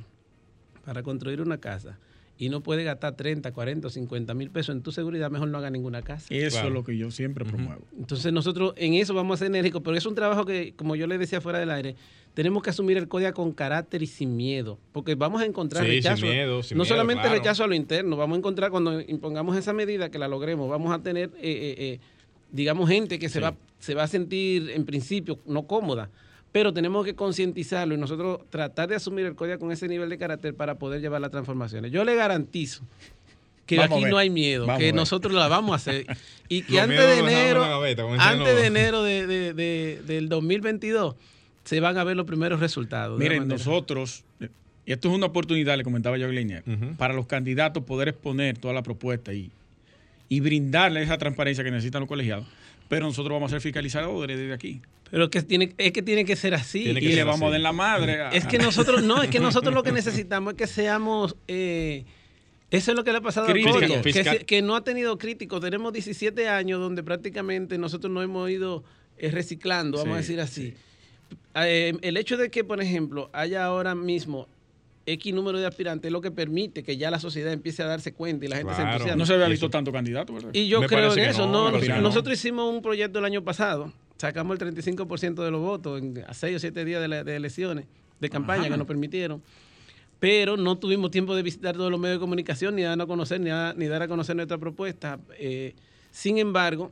[0.86, 2.00] para construir una casa
[2.38, 5.58] y no puedes gastar 30, 40 o 50 mil pesos en tu seguridad, mejor no
[5.58, 6.28] haga ninguna casa.
[6.34, 7.82] Eso es lo que yo siempre promuevo.
[7.98, 11.08] Entonces nosotros en eso vamos a ser enérgicos, pero es un trabajo que, como yo
[11.08, 11.96] le decía fuera del aire,
[12.34, 15.92] tenemos que asumir el código con carácter y sin miedo, porque vamos a encontrar Sí,
[15.92, 16.26] sin rechazo.
[16.26, 17.38] miedo, sin no miedo, solamente claro.
[17.38, 20.94] rechazo a lo interno, vamos a encontrar cuando impongamos esa medida que la logremos, vamos
[20.94, 22.00] a tener, eh, eh, eh,
[22.52, 23.44] digamos, gente que se, Sí.
[23.44, 26.10] va, se va a sentir en principio no cómoda,
[26.56, 30.18] pero tenemos que concientizarlo y nosotros tratar de asumir el código con ese nivel de
[30.18, 31.92] carácter para poder llevar las transformaciones.
[31.92, 32.82] Yo le garantizo
[33.66, 36.06] que Vamos aquí no hay miedo, Vamos a que nosotros la vamos a hacer
[36.48, 41.16] y que antes de enero, gaveta, antes de enero de, de- de- del 2022
[41.66, 43.20] se van a ver los primeros resultados.
[43.20, 44.24] Miren, nosotros,
[44.86, 46.96] y esto es una oportunidad, le comentaba yo a Glenier, Ujú.
[46.96, 49.52] para los candidatos poder exponer toda la propuesta y,
[50.30, 52.46] y brindarle esa transparencia que necesitan los colegiados.
[52.88, 54.82] Pero nosotros vamos a ser fiscalizadores desde aquí.
[55.12, 56.84] Pero que tiene, es que tiene que ser así.
[56.84, 57.48] Tiene que Y ser le vamos así.
[57.48, 58.22] a dar la madre.
[58.22, 62.04] a- Es que nosotros, no, es que nosotros lo que necesitamos es que seamos, eh,
[62.72, 63.78] eso es lo que le ha pasado Críticos.
[63.84, 65.62] a Coria, que, que no ha tenido críticos.
[65.62, 68.84] Tenemos 17 años donde prácticamente nosotros no hemos ido
[69.18, 70.74] eh, reciclando, vamos a decir así.
[71.56, 74.48] Eh, el hecho de que, por ejemplo, haya ahora mismo
[75.08, 78.14] X número de aspirantes es lo que permite que ya la sociedad empiece a darse
[78.14, 78.92] cuenta y la gente se Claro.
[78.94, 79.20] entusiasme.
[79.20, 79.52] no se había Eso.
[79.52, 80.50] visto tanto candidato, ¿verdad?
[80.54, 81.46] Y yo Me creo en eso.
[81.48, 82.02] no, No, no.
[82.02, 86.34] nosotros hicimos un proyecto el año pasado, sacamos el 35% de los votos en, a
[86.34, 87.86] 6 o 7 días de, la- de elecciones,
[88.20, 88.72] de campaña Ajá.
[88.72, 89.44] que nos permitieron,
[90.20, 93.40] pero no tuvimos tiempo de visitar todos los medios de comunicación, ni dar a conocer,
[93.42, 95.20] ni, a- ni dar a conocer nuestra propuesta.
[95.38, 95.76] Eh,
[96.10, 96.92] sin embargo,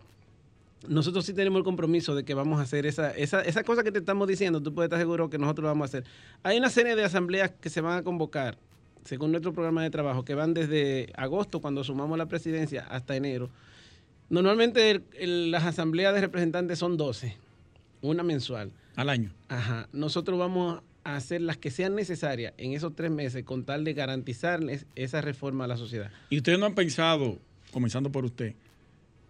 [0.88, 3.92] nosotros sí tenemos el compromiso de que vamos a hacer esa, esa, esa cosa que
[3.92, 6.04] te estamos diciendo, tú puedes estar seguro que nosotros lo vamos a hacer.
[6.44, 8.58] Hay una serie de asambleas que se van a convocar,
[9.06, 13.50] según nuestro programa de trabajo, que van desde agosto, cuando sumamos la presidencia, hasta enero.
[14.30, 17.36] Normalmente el- el- las asambleas de representantes son 12,
[18.02, 18.72] una mensual.
[18.96, 19.32] Al año.
[19.50, 19.88] Ajá.
[19.92, 23.94] Nosotros vamos a hacer las que sean necesarias en esos tres meses con tal de
[23.94, 26.12] garantizarles esa reforma a la sociedad.
[26.30, 27.40] ¿Y ustedes no han pensado,
[27.72, 28.54] comenzando por usted,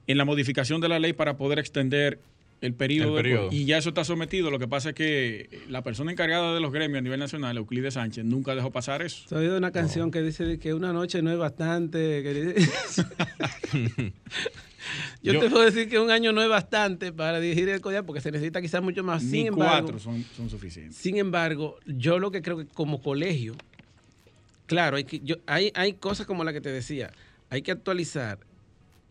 [0.07, 2.19] en la modificación de la ley para poder extender
[2.61, 3.19] el periodo?
[3.19, 4.49] El de- y ya eso está sometido.
[4.49, 7.95] Lo que pasa es que la persona encargada de los gremios a nivel nacional, Euclides
[7.95, 9.23] Sánchez, nunca dejó pasar eso.
[9.25, 12.23] ¿Has oído una canción que dice de que una noche no es bastante?
[12.23, 14.13] que dice-
[15.21, 18.03] Yo, Yo- te puedo decir que un año no es bastante para dirigir el CODIA
[18.03, 19.23] porque se necesita quizás mucho más.
[19.23, 20.97] Ni Sin embargo, cuatro son, son suficientes.
[20.97, 23.55] Sin embargo, yo lo que creo que como colegio,
[24.65, 27.11] claro, hay, que, yo, hay, hay cosas como la que te decía.
[27.49, 28.39] hay que actualizar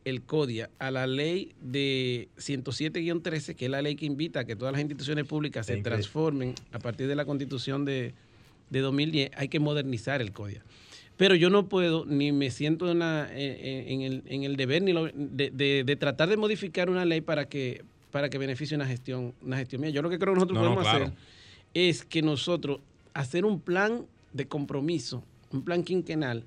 [0.05, 4.57] el CODIA a la ley de 107-13, que es la ley que invita a que
[4.57, 8.15] todas las instituciones públicas se transformen a partir de la constitución de,
[8.71, 10.63] 2010, hay que modernizar el CODIA.
[11.17, 16.89] Pero yo no puedo, ni me siento en, el, deber ni de, tratar de modificar
[16.89, 19.91] una ley para que, para que beneficie una gestión, una gestión mía.
[19.91, 21.13] Yo lo que creo que nosotros podemos hacer
[21.75, 22.81] es que nosotros
[23.15, 25.23] hacer un plan de compromiso,
[25.53, 26.45] un plan quinquenal,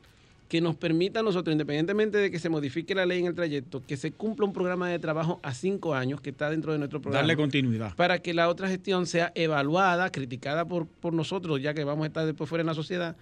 [0.47, 3.83] que nos permita a nosotros, independientemente de que se modifique la ley en el trayecto,
[3.85, 7.01] que se cumpla un programa de trabajo a cinco años que está dentro de nuestro
[7.01, 7.21] programa.
[7.21, 7.95] Darle continuidad.
[7.95, 12.07] Para que la otra gestión sea evaluada, criticada por, por nosotros, ya que vamos a
[12.07, 13.15] estar después fuera en la sociedad,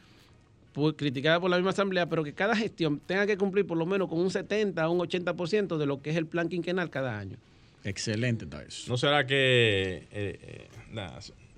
[0.97, 4.09] criticada por la misma asamblea, pero que cada gestión tenga que cumplir por lo menos
[4.09, 7.37] con un 70 o un 80% de lo que es el plan quinquenal cada año.
[7.83, 8.89] Excelente está eso.
[8.89, 10.67] ¿No será que eh, eh,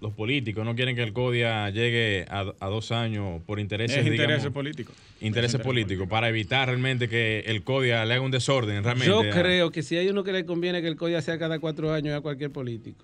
[0.01, 4.51] los políticos no quieren que el CODIA llegue a, dos años por intereses, es intereses
[4.51, 4.95] políticos?
[5.21, 9.07] Intereses políticos, para evitar realmente que el CODIA le haga un desorden realmente.
[9.07, 11.93] Yo creo que si hay uno que le conviene que el CODIA sea cada cuatro
[11.93, 13.03] años a cualquier político.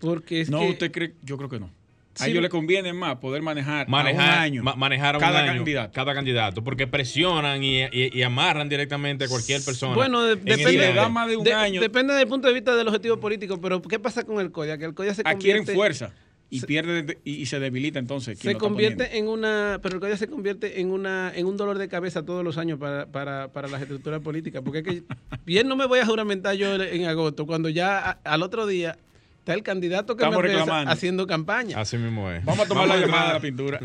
[0.00, 1.70] Porque es no, usted cree, yo creo que no.
[2.18, 5.92] A ellos le conviene más poder manejar, manejar a un año manejar cada candidato.
[5.92, 9.94] Cada candidato, porque presionan y, amarran directamente a cualquier persona.
[9.94, 11.80] Bueno, depende, da más de un año.
[11.80, 14.78] depende del punto de vista del objetivo político, pero ¿qué pasa con el CODIA?
[14.78, 15.60] Que el CODIA se convierte...
[15.60, 16.12] Adquieren fuerza
[16.52, 18.38] y pierde y, se debilita entonces.
[18.38, 21.88] Se convierte en una, pero el CODIA se convierte en una en un dolor de
[21.88, 25.02] cabeza todos los años para, para, para las estructuras políticas, porque es que
[25.46, 28.98] bien no me voy a juramentar yo en agosto, cuando ya al otro día
[29.42, 30.54] Está el candidato que Estamos me
[30.88, 31.80] haciendo campaña.
[31.80, 32.44] Así mismo es.
[32.44, 33.80] Vamos a tomar la llamada de la pintura.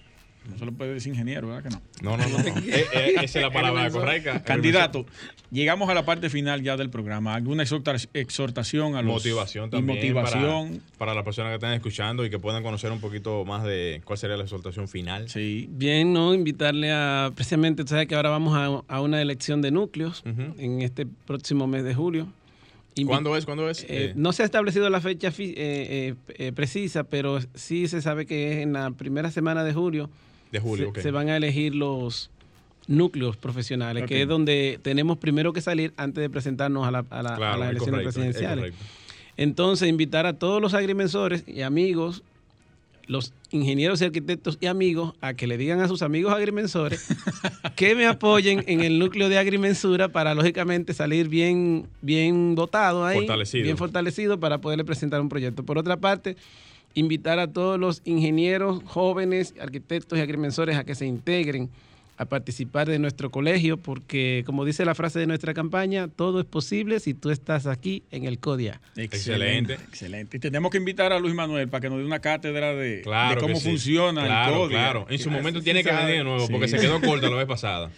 [0.48, 1.82] No se lo puede decir ingeniero, ¿verdad que no?
[2.02, 2.40] No, no, no.
[2.70, 4.44] Eh, eh, esa es la palabra correcta.
[4.44, 5.06] Candidato,
[5.52, 7.36] llegamos a la parte final ya del programa.
[7.36, 9.14] ¿Alguna exhortación a los...
[9.14, 9.98] Motivación también.
[9.98, 10.82] motivación.
[10.98, 14.18] Para, las personas que están escuchando y que puedan conocer un poquito más de cuál
[14.18, 15.30] sería la exhortación final.
[15.30, 15.68] Sí.
[15.72, 16.34] Bien, ¿no?
[16.34, 17.32] Invitarle a...
[17.36, 21.84] Precisamente, tú sabes que ahora vamos a, una elección de núcleos en este próximo mes
[21.84, 22.28] de julio.
[23.06, 23.46] ¿Cuándo es?
[23.46, 23.86] ¿Cuándo es?
[23.88, 25.32] Eh, no se ha establecido la fecha
[26.54, 30.10] precisa, pero sí se sabe que es en la primera semana de julio
[30.52, 32.30] de julio, se, van a elegir los
[32.88, 37.22] núcleos profesionales, que es donde tenemos primero que salir antes de presentarnos a, la, a,
[37.24, 38.74] las elecciones presidenciales.
[39.38, 42.24] Entonces, invitar a todos los agrimensores y amigos,
[43.08, 47.08] los ingenieros y arquitectos y amigos, a que le digan a sus amigos agrimensores
[47.76, 53.28] que me apoyen en el núcleo de agrimensura para, lógicamente, salir bien, bien dotado ahí,
[53.54, 55.64] bien fortalecido para poderle presentar un proyecto.
[55.64, 56.36] Por otra parte,
[56.94, 61.70] invitar a todos los ingenieros jóvenes, arquitectos y agrimensores a que se integren
[62.20, 66.46] a participar de nuestro colegio, porque como dice la frase de nuestra campaña, todo es
[66.46, 68.82] posible si tú estás aquí en el CODIA.
[68.98, 69.76] Excelente.
[69.76, 70.36] Excelente.
[70.36, 73.04] Y tenemos que invitar a Luis Manuel para que nos dé una cátedra de,
[73.40, 74.78] cómo funciona el CODIA.
[74.78, 77.48] Claro, en su momento tiene que venir de nuevo, porque se quedó corta la vez
[77.48, 77.90] pasada.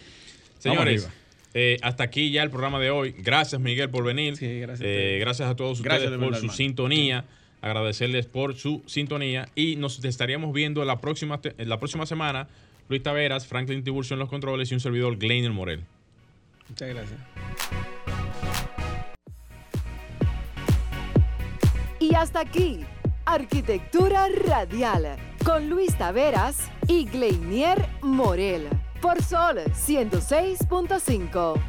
[0.60, 1.08] Señores,
[1.52, 3.16] eh, hasta aquí ya el programa de hoy.
[3.18, 4.34] Gracias, Miguel, por venir.
[4.38, 7.24] gracias, eh, gracias a todos ustedes por su sintonía
[7.62, 12.48] agradecerles por su sintonía y nos estaríamos viendo la próxima, la próxima semana.
[12.88, 15.84] Luis Taveras, Franklin Tiburcio en los controles y un servidor Gleiner Morel.
[16.68, 17.20] Muchas gracias.
[22.00, 22.80] Y hasta aquí,
[23.24, 28.68] Arquitectura Radial, con Luis Taveras y Gleinier Morel.
[29.02, 31.60] por Sol 106.5.